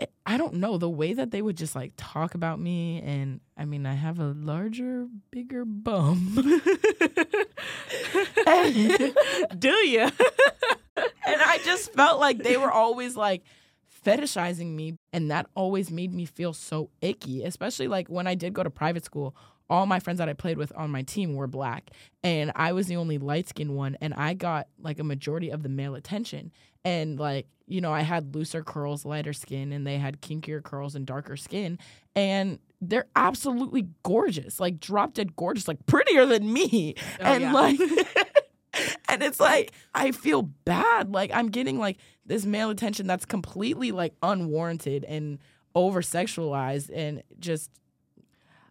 I- 0.00 0.06
I 0.26 0.36
don't 0.38 0.54
know 0.54 0.76
the 0.76 0.90
way 0.90 1.14
that 1.14 1.30
they 1.30 1.40
would 1.40 1.56
just 1.56 1.74
like 1.74 1.92
talk 1.96 2.34
about 2.34 2.60
me 2.60 3.00
and 3.02 3.40
I 3.56 3.64
mean 3.64 3.86
I 3.86 3.94
have 3.94 4.18
a 4.18 4.34
larger 4.36 5.06
bigger 5.30 5.64
bum 5.64 6.36
do 9.58 9.70
you? 9.86 10.02
and 10.02 11.42
I 11.42 11.58
just 11.64 11.92
felt 11.92 12.20
like 12.20 12.38
they 12.38 12.56
were 12.56 12.70
always 12.70 13.16
like 13.16 13.42
fetishizing 14.04 14.74
me 14.74 14.96
and 15.12 15.30
that 15.30 15.46
always 15.54 15.90
made 15.90 16.12
me 16.12 16.24
feel 16.26 16.52
so 16.52 16.90
icky 17.00 17.42
especially 17.44 17.88
like 17.88 18.08
when 18.08 18.26
I 18.26 18.34
did 18.34 18.52
go 18.52 18.62
to 18.62 18.70
private 18.70 19.04
school 19.04 19.34
all 19.68 19.86
my 19.86 20.00
friends 20.00 20.18
that 20.18 20.28
I 20.28 20.32
played 20.32 20.58
with 20.58 20.72
on 20.76 20.90
my 20.90 21.02
team 21.02 21.34
were 21.34 21.46
black 21.46 21.90
and 22.22 22.52
I 22.54 22.72
was 22.72 22.86
the 22.86 22.96
only 22.96 23.18
light 23.18 23.48
skinned 23.48 23.74
one 23.74 23.96
and 24.00 24.14
I 24.14 24.34
got 24.34 24.68
like 24.78 24.98
a 24.98 25.04
majority 25.04 25.50
of 25.50 25.62
the 25.62 25.68
male 25.68 25.94
attention. 25.94 26.52
And 26.84 27.18
like 27.18 27.46
you 27.66 27.80
know 27.80 27.92
I 27.92 28.02
had 28.02 28.34
looser 28.34 28.62
curls 28.62 29.04
lighter 29.04 29.32
skin 29.32 29.72
and 29.72 29.86
they 29.86 29.98
had 29.98 30.20
kinkier 30.20 30.62
curls 30.62 30.94
and 30.94 31.04
darker 31.04 31.36
skin 31.36 31.78
and 32.14 32.60
they're 32.80 33.06
absolutely 33.16 33.88
gorgeous 34.02 34.60
like 34.60 34.78
drop 34.78 35.14
dead 35.14 35.34
gorgeous 35.34 35.66
like 35.66 35.84
prettier 35.86 36.26
than 36.26 36.52
me. 36.52 36.94
Oh, 37.20 37.24
and 37.24 37.42
yeah. 37.42 37.52
like 37.52 37.80
and 39.08 39.22
it's 39.22 39.40
like 39.40 39.72
I 39.94 40.12
feel 40.12 40.42
bad. 40.42 41.10
Like 41.10 41.30
I'm 41.34 41.48
getting 41.48 41.78
like 41.78 41.98
this 42.24 42.44
male 42.44 42.70
attention 42.70 43.06
that's 43.06 43.24
completely 43.24 43.92
like 43.92 44.14
unwarranted 44.22 45.04
and 45.04 45.38
over 45.74 46.02
sexualized 46.02 46.90
and 46.94 47.22
just 47.38 47.70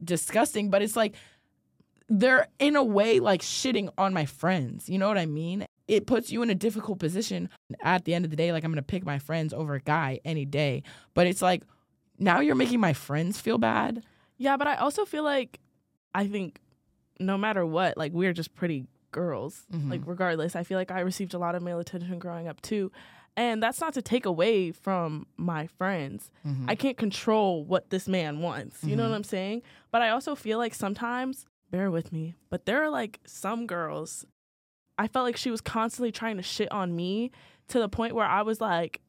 disgusting 0.06 0.70
but 0.70 0.82
it's 0.82 0.96
like 0.96 1.16
they're 2.08 2.48
in 2.60 2.76
a 2.76 2.84
way 2.84 3.20
like 3.20 3.42
shitting 3.42 3.90
on 3.98 4.14
my 4.14 4.26
friends 4.26 4.88
you 4.90 4.98
know 4.98 5.08
what 5.08 5.18
I 5.18 5.26
mean 5.26 5.66
it 5.88 6.06
puts 6.08 6.32
you 6.32 6.42
in 6.42 6.50
a 6.50 6.56
difficult 6.56 7.00
position 7.00 7.50
at 7.82 8.06
the 8.06 8.14
end 8.14 8.26
of 8.26 8.32
the 8.32 8.38
day 8.38 8.52
like 8.52 8.64
I'm 8.64 8.72
going 8.72 8.78
to 8.78 8.84
pick 8.84 9.06
my 9.06 9.20
friends 9.20 9.54
over 9.54 9.76
a 9.76 9.82
guy 9.82 10.20
any 10.24 10.46
day 10.46 10.84
but 11.14 11.28
it's 11.28 11.42
like 11.42 11.64
now 12.20 12.40
you're 12.40 12.56
making 12.56 12.80
my 12.80 12.94
friends 12.94 13.40
feel 13.42 13.58
bad 13.58 14.04
Yeah, 14.38 14.58
but 14.58 14.68
I 14.68 14.76
also 14.76 15.06
feel 15.06 15.24
like 15.24 15.60
I 16.14 16.28
think 16.28 16.60
no 17.20 17.38
matter 17.38 17.66
what, 17.66 17.98
like 17.98 18.12
we're 18.14 18.34
just 18.34 18.54
pretty 18.56 18.86
girls. 19.12 19.64
Mhm. 19.74 19.90
Like 19.90 20.02
regardless, 20.06 20.56
I 20.56 20.64
feel 20.64 20.78
like 20.78 20.92
I 20.92 21.00
received 21.00 21.34
a 21.34 21.38
lot 21.38 21.56
of 21.56 21.64
male 21.64 21.80
attention 21.80 22.20
growing 22.20 22.48
up 22.50 22.62
too. 22.62 22.92
And 23.38 23.62
that's 23.62 23.82
not 23.82 23.94
to 23.96 24.02
take 24.02 24.26
away 24.26 24.72
from 24.72 25.28
my 25.36 25.68
friends. 25.68 26.32
Mm-hmm. 26.48 26.70
I 26.70 26.76
can't 26.76 26.98
control 26.98 27.66
what 27.66 27.90
this 27.90 28.08
man 28.08 28.40
wants. 28.40 28.84
You 28.84 28.96
know 28.96 29.04
Mhm. 29.04 29.10
what 29.10 29.16
I'm 29.16 29.24
saying? 29.26 29.62
But 29.92 30.02
I 30.02 30.10
also 30.10 30.36
feel 30.36 30.58
like 30.58 30.74
sometimes, 30.74 31.46
bear 31.70 31.92
with 31.92 32.14
me, 32.14 32.36
but 32.50 32.66
there 32.66 32.82
are 32.84 32.90
like 32.90 33.20
some 33.26 33.68
girls 33.68 34.26
I 34.98 35.10
felt 35.10 35.26
like 35.26 35.36
she 35.36 35.52
was 35.52 35.60
constantly 35.60 36.14
trying 36.14 36.38
to 36.38 36.44
shit 36.44 36.72
on 36.72 36.96
me 36.96 37.30
to 37.68 37.80
the 37.80 37.90
point 37.90 38.16
where 38.16 38.26
I 38.26 38.44
was 38.44 38.62
like 38.62 39.02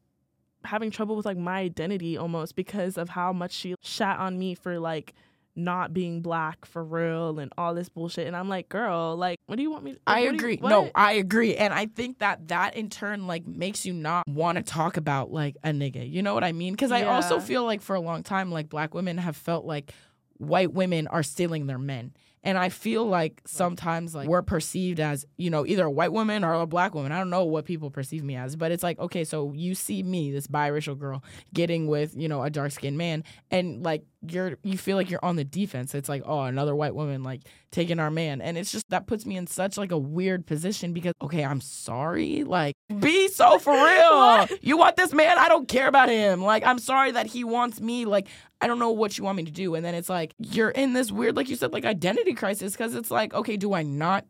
having 0.65 0.91
trouble 0.91 1.15
with 1.15 1.25
like 1.25 1.37
my 1.37 1.59
identity 1.59 2.17
almost 2.17 2.57
because 2.57 2.97
of 2.97 3.07
how 3.07 3.31
much 3.31 3.53
she 3.53 3.73
shat 3.81 4.19
on 4.19 4.37
me 4.37 4.53
for 4.53 4.79
like 4.79 5.13
not 5.57 5.93
being 5.93 6.21
black 6.21 6.65
for 6.65 6.83
real 6.83 7.39
and 7.39 7.51
all 7.57 7.73
this 7.73 7.89
bullshit. 7.89 8.27
And 8.27 8.35
I'm 8.35 8.47
like, 8.47 8.69
girl, 8.69 9.15
like, 9.17 9.39
what 9.47 9.55
do 9.57 9.63
you 9.63 9.71
want 9.71 9.83
me? 9.83 9.93
To, 9.93 9.99
I 10.07 10.13
what 10.13 10.19
do 10.19 10.25
you- 10.27 10.33
agree. 10.53 10.59
no, 10.61 10.91
I 10.95 11.13
agree. 11.13 11.55
And 11.55 11.73
I 11.73 11.87
think 11.87 12.19
that 12.19 12.47
that 12.49 12.75
in 12.75 12.89
turn 12.89 13.27
like 13.27 13.45
makes 13.45 13.85
you 13.85 13.91
not 13.93 14.27
want 14.27 14.57
to 14.57 14.63
talk 14.63 14.97
about 14.97 15.31
like 15.31 15.57
a 15.63 15.69
nigga. 15.69 16.09
You 16.09 16.21
know 16.21 16.33
what 16.33 16.43
I 16.43 16.51
mean? 16.53 16.75
Cuz 16.75 16.91
I 16.91 17.03
also 17.03 17.39
feel 17.39 17.65
like 17.65 17.81
for 17.81 17.95
a 17.95 17.99
long 17.99 18.23
time 18.23 18.51
like 18.51 18.69
black 18.69 18.93
women 18.93 19.17
have 19.17 19.35
felt 19.35 19.65
like 19.65 19.91
white 20.37 20.71
women 20.73 21.07
are 21.07 21.23
stealing 21.23 21.65
their 21.65 21.79
men. 21.79 22.13
And 22.43 22.57
I 22.57 22.69
feel 22.69 23.05
like 23.05 23.41
sometimes 23.45 24.15
like 24.15 24.29
we're 24.29 24.43
perceived 24.43 24.99
as, 25.01 25.25
you 25.35 25.49
know, 25.49 25.65
either 25.65 25.83
a 25.85 25.91
white 25.91 26.13
woman 26.13 26.45
or 26.45 26.53
a 26.53 26.67
black 26.67 26.93
woman. 26.95 27.11
I 27.11 27.17
don't 27.17 27.31
know 27.31 27.43
what 27.43 27.65
people 27.65 27.89
perceive 27.89 28.23
me 28.23 28.35
as, 28.37 28.55
but 28.55 28.71
it's 28.71 28.83
like, 28.83 28.99
okay, 28.99 29.25
so 29.25 29.51
you 29.53 29.75
see 29.75 30.01
me, 30.03 30.31
this 30.31 30.47
biracial 30.47 30.97
girl, 30.97 31.23
getting 31.53 31.87
with, 31.87 32.15
you 32.15 32.29
know, 32.29 32.43
a 32.43 32.49
dark 32.49 32.71
skinned 32.71 32.97
man, 32.97 33.25
and 33.51 33.83
like 33.83 34.03
you're 34.21 34.57
you 34.63 34.77
feel 34.77 34.97
like 34.97 35.09
you're 35.09 35.23
on 35.23 35.35
the 35.35 35.43
defense. 35.43 35.93
It's 35.93 36.09
like, 36.09 36.23
oh, 36.25 36.41
another 36.41 36.75
white 36.75 36.95
woman 36.95 37.23
like 37.23 37.41
taking 37.71 37.99
our 37.99 38.09
man. 38.09 38.41
And 38.41 38.57
it's 38.57 38.71
just 38.71 38.89
that 38.89 39.07
puts 39.07 39.25
me 39.25 39.37
in 39.37 39.47
such 39.47 39.77
like 39.77 39.91
a 39.91 39.97
weird 39.97 40.45
position 40.45 40.93
because 40.93 41.13
okay, 41.21 41.43
I'm 41.43 41.61
sorry. 41.61 42.43
Like, 42.43 42.75
be 42.99 43.27
so 43.27 43.59
for 43.59 43.73
real. 43.73 44.47
you 44.61 44.77
want 44.77 44.95
this 44.95 45.13
man? 45.13 45.37
I 45.37 45.47
don't 45.49 45.67
care 45.67 45.87
about 45.87 46.09
him. 46.09 46.41
Like, 46.43 46.65
I'm 46.65 46.79
sorry 46.79 47.11
that 47.11 47.27
he 47.27 47.43
wants 47.43 47.79
me. 47.79 48.05
Like, 48.05 48.27
I 48.61 48.67
don't 48.67 48.79
know 48.79 48.91
what 48.91 49.17
you 49.17 49.23
want 49.23 49.37
me 49.37 49.43
to 49.43 49.51
do. 49.51 49.75
And 49.75 49.85
then 49.85 49.95
it's 49.95 50.09
like 50.09 50.33
you're 50.39 50.69
in 50.69 50.93
this 50.93 51.11
weird, 51.11 51.35
like 51.35 51.49
you 51.49 51.55
said, 51.55 51.73
like 51.73 51.85
identity 51.85 52.33
crisis 52.33 52.73
because 52.73 52.95
it's 52.95 53.11
like, 53.11 53.33
okay, 53.33 53.57
do 53.57 53.73
I 53.73 53.83
not 53.83 54.25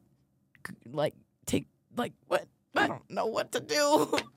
like 0.91 1.13
take 1.45 1.67
like 1.95 2.13
what? 2.27 2.45
I 2.75 2.87
don't 2.87 3.09
know 3.09 3.25
what 3.25 3.53
to 3.53 3.59
do. 3.59 4.19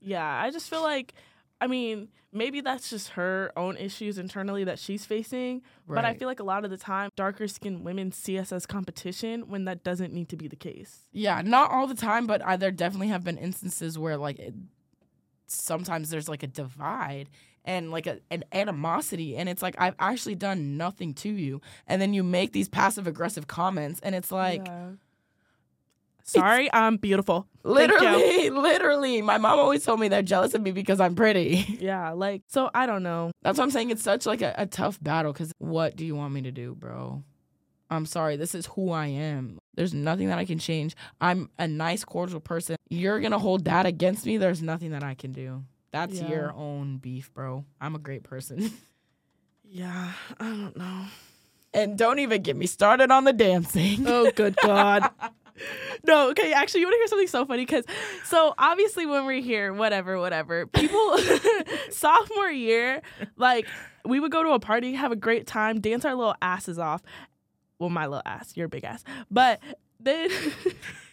Yeah, 0.00 0.24
I 0.24 0.50
just 0.50 0.70
feel 0.70 0.82
like, 0.82 1.14
I 1.60 1.66
mean, 1.66 2.08
maybe 2.32 2.60
that's 2.60 2.90
just 2.90 3.10
her 3.10 3.52
own 3.56 3.76
issues 3.76 4.18
internally 4.18 4.64
that 4.64 4.78
she's 4.78 5.04
facing. 5.04 5.62
But 5.88 6.04
I 6.04 6.14
feel 6.14 6.28
like 6.28 6.40
a 6.40 6.44
lot 6.44 6.64
of 6.64 6.70
the 6.70 6.76
time, 6.76 7.10
darker 7.16 7.48
skinned 7.48 7.84
women 7.84 8.12
see 8.12 8.38
us 8.38 8.52
as 8.52 8.66
competition 8.66 9.48
when 9.48 9.64
that 9.64 9.82
doesn't 9.82 10.12
need 10.12 10.28
to 10.28 10.36
be 10.36 10.46
the 10.46 10.56
case. 10.56 11.08
Yeah, 11.12 11.42
not 11.42 11.70
all 11.70 11.86
the 11.86 11.94
time, 11.94 12.26
but 12.26 12.42
I, 12.44 12.56
there 12.56 12.70
definitely 12.70 13.08
have 13.08 13.24
been 13.24 13.38
instances 13.38 13.98
where 13.98 14.16
like 14.16 14.38
it, 14.38 14.54
sometimes 15.46 16.10
there's 16.10 16.28
like 16.28 16.42
a 16.42 16.46
divide 16.46 17.28
and 17.64 17.90
like 17.90 18.06
a, 18.06 18.20
an 18.30 18.44
animosity, 18.52 19.36
and 19.36 19.48
it's 19.48 19.62
like 19.62 19.74
I've 19.78 19.96
actually 19.98 20.36
done 20.36 20.76
nothing 20.76 21.12
to 21.14 21.28
you, 21.28 21.60
and 21.86 22.00
then 22.00 22.14
you 22.14 22.22
make 22.22 22.52
these 22.52 22.68
passive 22.68 23.06
aggressive 23.06 23.46
comments, 23.46 24.00
and 24.02 24.14
it's 24.14 24.30
like 24.32 24.64
Yeah. 24.64 24.90
Sorry, 26.28 26.68
I'm 26.72 26.96
beautiful. 26.96 27.46
Literally, 27.64 28.50
literally, 28.68 29.22
my 29.22 29.38
mom 29.38 29.58
always 29.58 29.84
told 29.84 30.00
me 30.00 30.08
they're 30.08 30.22
jealous 30.22 30.54
of 30.54 30.62
me 30.62 30.70
because 30.72 31.00
I'm 31.00 31.14
pretty. 31.14 31.64
Yeah, 31.80 32.10
like, 32.10 32.42
so 32.48 32.70
I 32.74 32.86
don't 32.86 33.02
know. 33.02 33.30
That's 33.42 33.58
what 33.58 33.64
I'm 33.64 33.70
saying. 33.70 33.90
It's 33.90 34.02
such 34.02 34.26
like 34.26 34.42
a, 34.42 34.54
a 34.58 34.66
tough 34.66 34.98
battle 35.02 35.32
because 35.32 35.52
what 35.58 35.96
do 35.96 36.04
you 36.04 36.14
want 36.16 36.32
me 36.34 36.42
to 36.42 36.50
do, 36.50 36.74
bro? 36.74 37.22
I'm 37.90 38.04
sorry. 38.06 38.36
This 38.36 38.54
is 38.54 38.66
who 38.66 38.90
I 38.90 39.06
am. 39.06 39.58
There's 39.74 39.94
nothing 39.94 40.28
that 40.28 40.38
I 40.38 40.44
can 40.44 40.58
change. 40.58 40.94
I'm 41.20 41.50
a 41.58 41.66
nice, 41.68 42.04
cordial 42.04 42.40
person. 42.40 42.76
You're 42.90 43.20
gonna 43.20 43.38
hold 43.38 43.64
that 43.64 43.86
against 43.86 44.26
me. 44.26 44.36
There's 44.38 44.60
nothing 44.62 44.90
that 44.90 45.02
I 45.02 45.14
can 45.14 45.32
do. 45.32 45.64
That's 45.92 46.20
Yeah. 46.20 46.28
your 46.28 46.52
own 46.52 46.98
beef, 46.98 47.32
bro. 47.32 47.64
I'm 47.80 47.94
a 47.94 47.98
great 47.98 48.22
person. 48.24 48.70
Yeah, 49.70 50.12
I 50.40 50.44
don't 50.46 50.76
know. 50.78 51.04
and 51.74 51.98
don't 51.98 52.20
even 52.20 52.40
get 52.40 52.56
me 52.56 52.64
started 52.66 53.10
on 53.10 53.24
the 53.24 53.34
dancing. 53.34 54.04
Oh, 54.06 54.30
good 54.34 54.56
God. 54.64 55.10
No, 56.04 56.30
okay, 56.30 56.52
actually, 56.52 56.80
you 56.80 56.86
want 56.86 56.94
to 56.94 56.98
hear 56.98 57.06
something 57.08 57.28
so 57.28 57.46
funny? 57.46 57.64
Because, 57.64 57.84
so 58.24 58.54
obviously, 58.58 59.06
when 59.06 59.26
we're 59.26 59.40
here, 59.40 59.72
whatever, 59.72 60.18
whatever, 60.18 60.66
people, 60.66 61.18
sophomore 61.90 62.50
year, 62.50 63.02
like, 63.36 63.66
we 64.04 64.20
would 64.20 64.32
go 64.32 64.42
to 64.42 64.50
a 64.50 64.60
party, 64.60 64.94
have 64.94 65.12
a 65.12 65.16
great 65.16 65.46
time, 65.46 65.80
dance 65.80 66.04
our 66.04 66.14
little 66.14 66.36
asses 66.40 66.78
off. 66.78 67.02
Well, 67.78 67.90
my 67.90 68.06
little 68.06 68.22
ass, 68.24 68.56
your 68.56 68.68
big 68.68 68.84
ass. 68.84 69.04
But 69.30 69.60
then, 70.00 70.30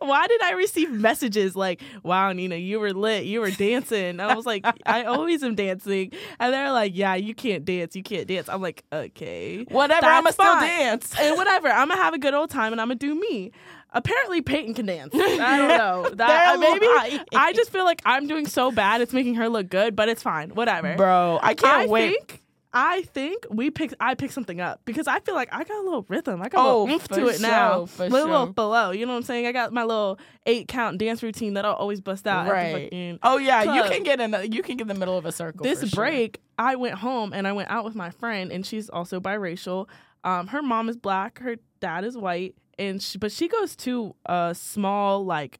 why 0.00 0.26
did 0.26 0.42
I 0.42 0.52
receive 0.52 0.90
messages 0.90 1.54
like, 1.56 1.80
wow, 2.02 2.32
Nina, 2.32 2.56
you 2.56 2.80
were 2.80 2.92
lit, 2.92 3.24
you 3.24 3.40
were 3.40 3.50
dancing? 3.50 4.20
I 4.20 4.34
was 4.34 4.46
like, 4.46 4.64
I 4.86 5.04
always 5.04 5.42
am 5.42 5.54
dancing. 5.54 6.12
And 6.38 6.52
they're 6.52 6.72
like, 6.72 6.92
yeah, 6.94 7.14
you 7.14 7.34
can't 7.34 7.64
dance, 7.64 7.94
you 7.96 8.02
can't 8.02 8.26
dance. 8.26 8.48
I'm 8.48 8.62
like, 8.62 8.84
okay 8.92 9.64
Whatever. 9.68 10.06
I'ma 10.06 10.30
still 10.30 10.54
dance. 10.60 11.14
and 11.18 11.36
whatever. 11.36 11.68
I'm 11.68 11.88
gonna 11.88 12.00
have 12.02 12.14
a 12.14 12.18
good 12.18 12.34
old 12.34 12.50
time 12.50 12.72
and 12.72 12.80
I'm 12.80 12.88
gonna 12.88 12.96
do 12.98 13.14
me. 13.14 13.52
Apparently, 13.94 14.40
Peyton 14.40 14.72
can 14.72 14.86
dance. 14.86 15.14
I 15.14 15.58
don't 15.58 15.68
know. 15.78 16.10
That 16.14 16.58
maybe. 16.58 16.86
I 17.34 17.52
just 17.52 17.70
feel 17.70 17.84
like 17.84 18.00
I'm 18.06 18.26
doing 18.26 18.46
so 18.46 18.70
bad. 18.70 19.02
It's 19.02 19.12
making 19.12 19.34
her 19.34 19.48
look 19.50 19.68
good, 19.68 19.94
but 19.94 20.08
it's 20.08 20.22
fine. 20.22 20.48
Whatever. 20.50 20.96
bro, 20.96 21.38
I 21.42 21.52
can't 21.54 21.82
I 21.82 21.86
wait. 21.86 22.16
think. 22.28 22.41
I 22.74 23.02
think 23.02 23.46
we 23.50 23.70
pick. 23.70 23.92
I 24.00 24.14
pick 24.14 24.32
something 24.32 24.60
up 24.60 24.80
because 24.86 25.06
I 25.06 25.20
feel 25.20 25.34
like 25.34 25.50
I 25.52 25.62
got 25.64 25.78
a 25.78 25.82
little 25.84 26.06
rhythm. 26.08 26.40
I 26.40 26.48
got 26.48 26.58
a 26.58 26.68
Oh, 26.68 26.82
little 26.84 26.94
oomph 26.94 27.08
to 27.08 27.26
it 27.28 27.40
now. 27.40 27.84
for 27.86 28.04
little, 28.08 28.28
little 28.30 28.46
sure. 28.46 28.52
below. 28.54 28.90
You 28.92 29.04
know 29.04 29.12
what 29.12 29.18
I'm 29.18 29.22
saying? 29.24 29.46
I 29.46 29.52
got 29.52 29.72
my 29.72 29.82
little 29.84 30.18
eight 30.46 30.68
count 30.68 30.96
dance 30.98 31.22
routine 31.22 31.54
that 31.54 31.64
I'll 31.66 31.74
always 31.74 32.00
bust 32.00 32.26
out. 32.26 32.48
Right. 32.50 33.18
Oh 33.22 33.36
yeah, 33.36 33.74
you 33.74 33.82
can 33.90 34.02
get 34.02 34.20
in. 34.20 34.32
A, 34.32 34.44
you 34.44 34.62
can 34.62 34.76
get 34.78 34.82
in 34.82 34.88
the 34.88 34.94
middle 34.94 35.18
of 35.18 35.26
a 35.26 35.32
circle. 35.32 35.64
this 35.64 35.80
for 35.80 35.86
sure. 35.88 36.04
break, 36.04 36.40
I 36.58 36.76
went 36.76 36.94
home 36.94 37.32
and 37.34 37.46
I 37.46 37.52
went 37.52 37.70
out 37.70 37.84
with 37.84 37.94
my 37.94 38.10
friend, 38.10 38.50
and 38.50 38.64
she's 38.64 38.88
also 38.88 39.20
biracial. 39.20 39.88
Um, 40.24 40.46
her 40.46 40.62
mom 40.62 40.88
is 40.88 40.96
black, 40.96 41.40
her 41.40 41.56
dad 41.80 42.04
is 42.04 42.16
white, 42.16 42.54
and 42.78 43.02
she, 43.02 43.18
but 43.18 43.32
she 43.32 43.48
goes 43.48 43.76
to 43.76 44.14
a 44.24 44.54
small 44.56 45.24
like 45.26 45.58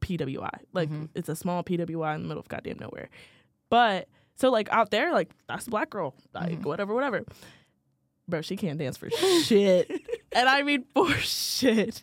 PWI, 0.00 0.50
like 0.72 0.90
Mhm. 0.90 1.08
it's 1.14 1.28
a 1.28 1.36
small 1.36 1.62
PWI 1.62 2.14
in 2.14 2.22
the 2.22 2.28
middle 2.28 2.40
of 2.40 2.48
goddamn 2.48 2.78
nowhere. 2.80 3.08
But 3.70 4.08
so 4.36 4.50
like 4.50 4.70
out 4.72 4.90
there, 4.90 5.12
like 5.12 5.30
that's 5.48 5.66
a 5.66 5.70
black 5.70 5.90
girl, 5.90 6.14
like 6.34 6.60
Mhm. 6.60 6.64
whatever, 6.64 6.94
whatever. 6.94 7.24
Bro, 8.28 8.42
she 8.42 8.56
can't 8.56 8.78
dance 8.78 8.96
for 8.96 9.10
shit. 9.44 9.90
And 10.32 10.48
I 10.48 10.62
mean 10.62 10.84
for 10.94 11.10
shit. 11.16 12.02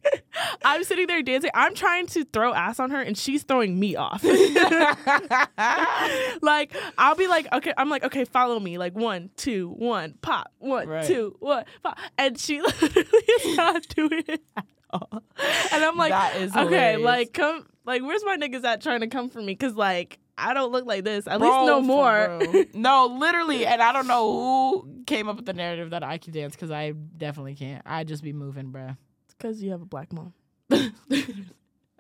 I'm 0.64 0.84
sitting 0.84 1.08
there 1.08 1.24
dancing. 1.24 1.50
I'm 1.54 1.74
trying 1.74 2.08
to 2.08 2.24
throw 2.26 2.54
ass 2.54 2.80
on 2.80 2.92
her 2.92 3.02
and 3.02 3.18
she's 3.18 3.44
throwing 3.44 3.80
me 3.80 3.96
off. 3.96 4.24
like 6.42 6.76
I'll 6.98 7.16
be 7.16 7.28
like, 7.28 7.48
okay, 7.54 7.74
I'm 7.78 7.90
like, 7.90 8.04
okay, 8.04 8.26
follow 8.26 8.60
me. 8.60 8.78
Like 8.78 8.96
one, 8.96 9.30
two, 9.38 9.70
one, 9.78 10.16
pop, 10.22 10.52
one, 10.60 10.88
Right. 10.88 11.06
two, 11.06 11.36
one, 11.40 11.66
pop. 11.84 11.98
And 12.18 12.38
she 12.40 12.62
literally 12.62 13.08
is 13.42 13.58
not 13.58 13.88
doing 13.90 14.24
it 14.28 14.42
at 14.58 14.66
all. 14.92 15.24
And 15.72 15.84
I'm 15.84 15.98
like, 15.98 16.12
That 16.12 16.36
is 16.38 16.52
okay, 16.52 16.64
hilarious. 16.94 17.02
like 17.06 17.34
come 17.34 17.66
like 17.86 18.02
where's 18.02 18.24
my 18.26 18.38
niggas 18.38 18.64
at 18.64 18.82
trying 18.82 19.02
to 19.02 19.08
come 19.08 19.30
for 19.30 19.42
me? 19.42 19.56
Cause 19.56 19.76
like 19.76 20.20
I 20.40 20.54
don't 20.54 20.72
look 20.72 20.86
like 20.86 21.04
this. 21.04 21.28
At 21.28 21.40
Bro, 21.40 21.48
least 21.50 21.66
no 21.68 21.82
more. 21.82 22.40
no, 22.74 23.06
literally, 23.08 23.66
and 23.66 23.82
I 23.82 23.92
don't 23.92 24.08
know 24.08 24.32
who 24.32 25.04
came 25.06 25.28
up 25.28 25.36
with 25.38 25.46
the 25.46 25.54
narrative 25.54 25.92
that 25.92 26.04
I 26.04 26.18
can 26.18 26.34
dance 26.34 26.56
because 26.56 26.72
I 26.72 26.92
definitely 26.92 27.56
can't. 27.56 27.84
I 27.86 28.04
just 28.04 28.24
be 28.24 28.34
moving, 28.34 28.72
bruh. 28.72 28.98
It's 29.26 29.34
Because 29.34 29.62
you 29.62 29.72
have 29.72 29.82
a 29.82 29.86
black 29.86 30.12
mom. 30.14 30.34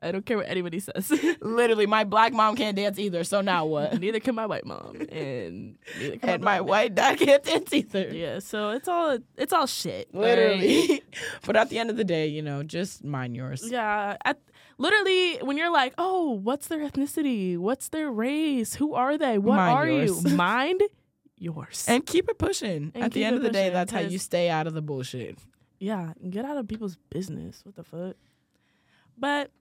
I 0.02 0.12
don't 0.14 0.26
care 0.26 0.38
what 0.38 0.48
anybody 0.48 0.80
says. 0.80 1.12
Literally, 1.42 1.86
my 1.86 2.06
black 2.06 2.32
mom 2.32 2.56
can't 2.56 2.76
dance 2.76 2.98
either. 2.98 3.24
So 3.26 3.42
now 3.42 3.66
what? 3.66 4.00
neither 4.00 4.20
can 4.22 4.34
my 4.34 4.46
white 4.46 4.66
mom, 4.66 4.96
and 5.12 5.78
neither 6.00 6.18
can 6.18 6.30
and 6.30 6.44
my 6.44 6.56
my 6.56 6.62
white 6.62 6.96
dad 6.96 7.20
can't 7.20 7.44
dance 7.44 7.74
either. 7.74 8.08
Yeah, 8.08 8.40
so 8.40 8.70
it's 8.70 8.88
all 8.88 9.18
it's 9.38 9.52
all 9.52 9.66
shit. 9.68 10.10
all 10.14 10.22
right? 10.22 10.30
Literally. 10.30 11.04
but 11.46 11.58
at 11.58 11.70
the 11.70 11.80
end 11.80 11.90
of 11.90 11.98
the 11.98 12.06
day, 12.06 12.28
you 12.28 12.42
know, 12.42 12.64
just 12.64 13.04
mind 13.04 13.36
yours. 13.36 13.70
Yeah, 13.70 14.16
at, 14.24 14.40
literally, 14.80 15.38
when 15.38 15.58
you're 15.58 15.72
like, 15.72 15.94
oh, 16.00 16.32
what's 16.32 16.68
their 16.68 16.80
ethnicity? 16.80 17.58
What's 17.58 17.90
their 17.90 18.10
race? 18.12 18.74
Who 18.76 18.96
are 18.96 19.18
they? 19.18 19.38
What 19.38 19.58
Mind 19.58 19.78
are 19.78 19.88
yours. 19.90 20.24
you? 20.26 20.30
Mind 20.36 20.82
yours. 21.38 21.86
And 21.88 22.04
keep 22.06 22.28
it 22.28 22.40
pushing. 22.40 22.92
And 22.96 23.04
at 23.04 23.12
the 23.12 23.24
end 23.24 23.36
of 23.36 23.44
the 23.44 23.52
day, 23.52 23.70
that's 23.70 23.92
how 23.92 24.00
you 24.00 24.18
stay 24.18 24.50
out 24.50 24.66
of 24.66 24.74
the 24.74 24.82
bullshit. 24.82 25.38
yeah, 25.80 26.14
get 26.30 26.44
out 26.46 26.58
of 26.58 26.68
people's 26.68 26.98
business. 27.12 27.62
What 27.64 27.76
the 27.76 27.84
fuck? 27.84 28.16
But 29.18 29.52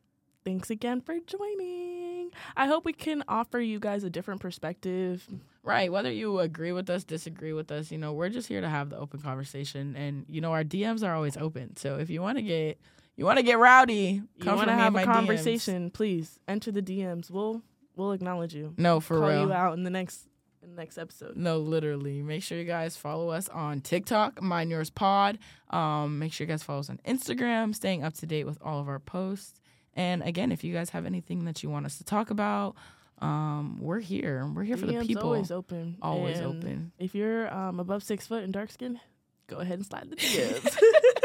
thanks 0.45 0.71
again 0.71 1.01
for 1.01 1.17
joining. 1.27 2.31
I 2.57 2.67
hope 2.67 2.85
we 2.85 2.93
can 2.93 3.25
offer 3.29 3.59
you 3.59 3.79
guys 3.81 4.05
a 4.05 4.11
different 4.11 4.41
perspective. 4.41 5.27
Right. 5.63 5.91
Whether 5.91 6.11
you 6.13 6.39
agree 6.41 6.73
with 6.73 6.89
us, 6.91 7.05
disagree 7.05 7.53
with 7.53 7.71
us, 7.73 7.91
you 7.91 7.99
know, 7.99 8.13
we're 8.13 8.29
just 8.29 8.49
here 8.49 8.61
to 8.61 8.69
have 8.69 8.91
the 8.91 8.97
open 8.99 9.21
conversation. 9.21 9.97
And, 9.97 10.25
you 10.29 10.41
know, 10.41 10.53
our 10.53 10.65
DMs 10.65 11.03
are 11.07 11.15
always 11.15 11.37
open. 11.37 11.77
So 11.77 11.97
if 11.99 12.09
you 12.11 12.23
want 12.23 12.39
to 12.39 12.43
get 12.43 12.79
you 13.19 13.25
want 13.27 13.37
to 13.39 13.43
get 13.43 13.59
rowdy, 13.59 14.23
You 14.37 14.47
want 14.47 14.69
to 14.69 14.75
have 14.75 14.95
a 14.95 14.97
my 14.97 15.05
DMs. 15.05 15.13
conversation? 15.13 15.91
Please 15.91 16.39
enter 16.49 16.73
the 16.73 16.81
DMs. 16.83 17.31
We'll 17.31 17.61
we'll 17.97 18.13
acknowledge 18.13 18.55
you. 18.55 18.73
No, 18.79 19.01
for 19.01 19.19
Call 19.19 19.29
real. 19.29 19.41
you 19.49 19.53
out 19.53 19.75
in 19.77 19.83
the 19.85 19.91
next 19.91 20.27
in 20.63 20.71
the 20.71 20.77
next 20.77 20.99
episode. 20.99 21.37
No, 21.37 21.59
literally. 21.59 22.23
Make 22.23 22.43
sure 22.43 22.57
you 22.59 22.65
guys 22.65 22.97
follow 22.97 23.29
us 23.31 23.49
on 23.49 23.81
TikTok, 23.81 24.41
Mind 24.41 24.71
Yours 24.71 24.89
Pod. 24.91 25.39
Um, 25.71 26.19
make 26.19 26.33
sure 26.33 26.47
you 26.47 26.53
guys 26.53 26.63
follow 26.63 26.81
us 26.81 26.89
on 26.91 26.99
Instagram, 27.07 27.75
staying 27.75 28.03
up 28.05 28.15
to 28.15 28.27
date 28.27 28.45
with 28.45 28.59
all 28.63 28.81
of 28.81 28.89
our 28.89 28.99
posts. 28.99 29.61
And 29.95 30.23
again, 30.23 30.53
if 30.53 30.63
you 30.65 30.73
guys 30.73 30.91
have 30.91 31.07
anything 31.07 31.45
that 31.47 31.63
you 31.63 31.71
want 31.71 31.87
us 31.87 31.99
to 31.99 32.05
talk 32.05 32.31
about, 32.31 32.77
um, 33.21 33.79
we're 33.81 33.99
here. 34.01 34.49
We're 34.55 34.63
here 34.63 34.77
for 34.77 34.87
the 34.87 35.01
people. 35.01 35.25
always 35.25 35.51
open. 35.51 35.97
Always 36.01 36.39
And 36.39 36.47
open. 36.47 36.93
If 37.01 37.17
you're 37.17 37.53
um, 37.53 37.81
above 37.81 38.05
six 38.05 38.27
foot 38.29 38.45
and 38.45 38.53
dark 38.53 38.71
skin, 38.71 39.01
go 39.49 39.57
ahead 39.57 39.79
and 39.79 39.87
slide 39.87 40.09
the 40.11 40.17
DMs. 40.17 40.79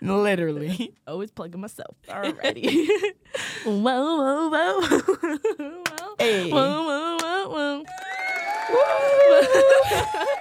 Literally. 0.00 0.94
always 1.06 1.30
plugging 1.30 1.60
myself 1.60 1.96
already. 2.08 2.86
whoa, 3.64 3.72
whoa, 3.72 4.48
whoa, 4.50 4.80
whoa, 4.80 6.14
Hey. 6.18 6.50
whoa, 6.50 6.82
whoa, 6.84 7.16
whoa, 7.20 7.48
whoa. 7.50 7.84
Woo! 8.70 10.40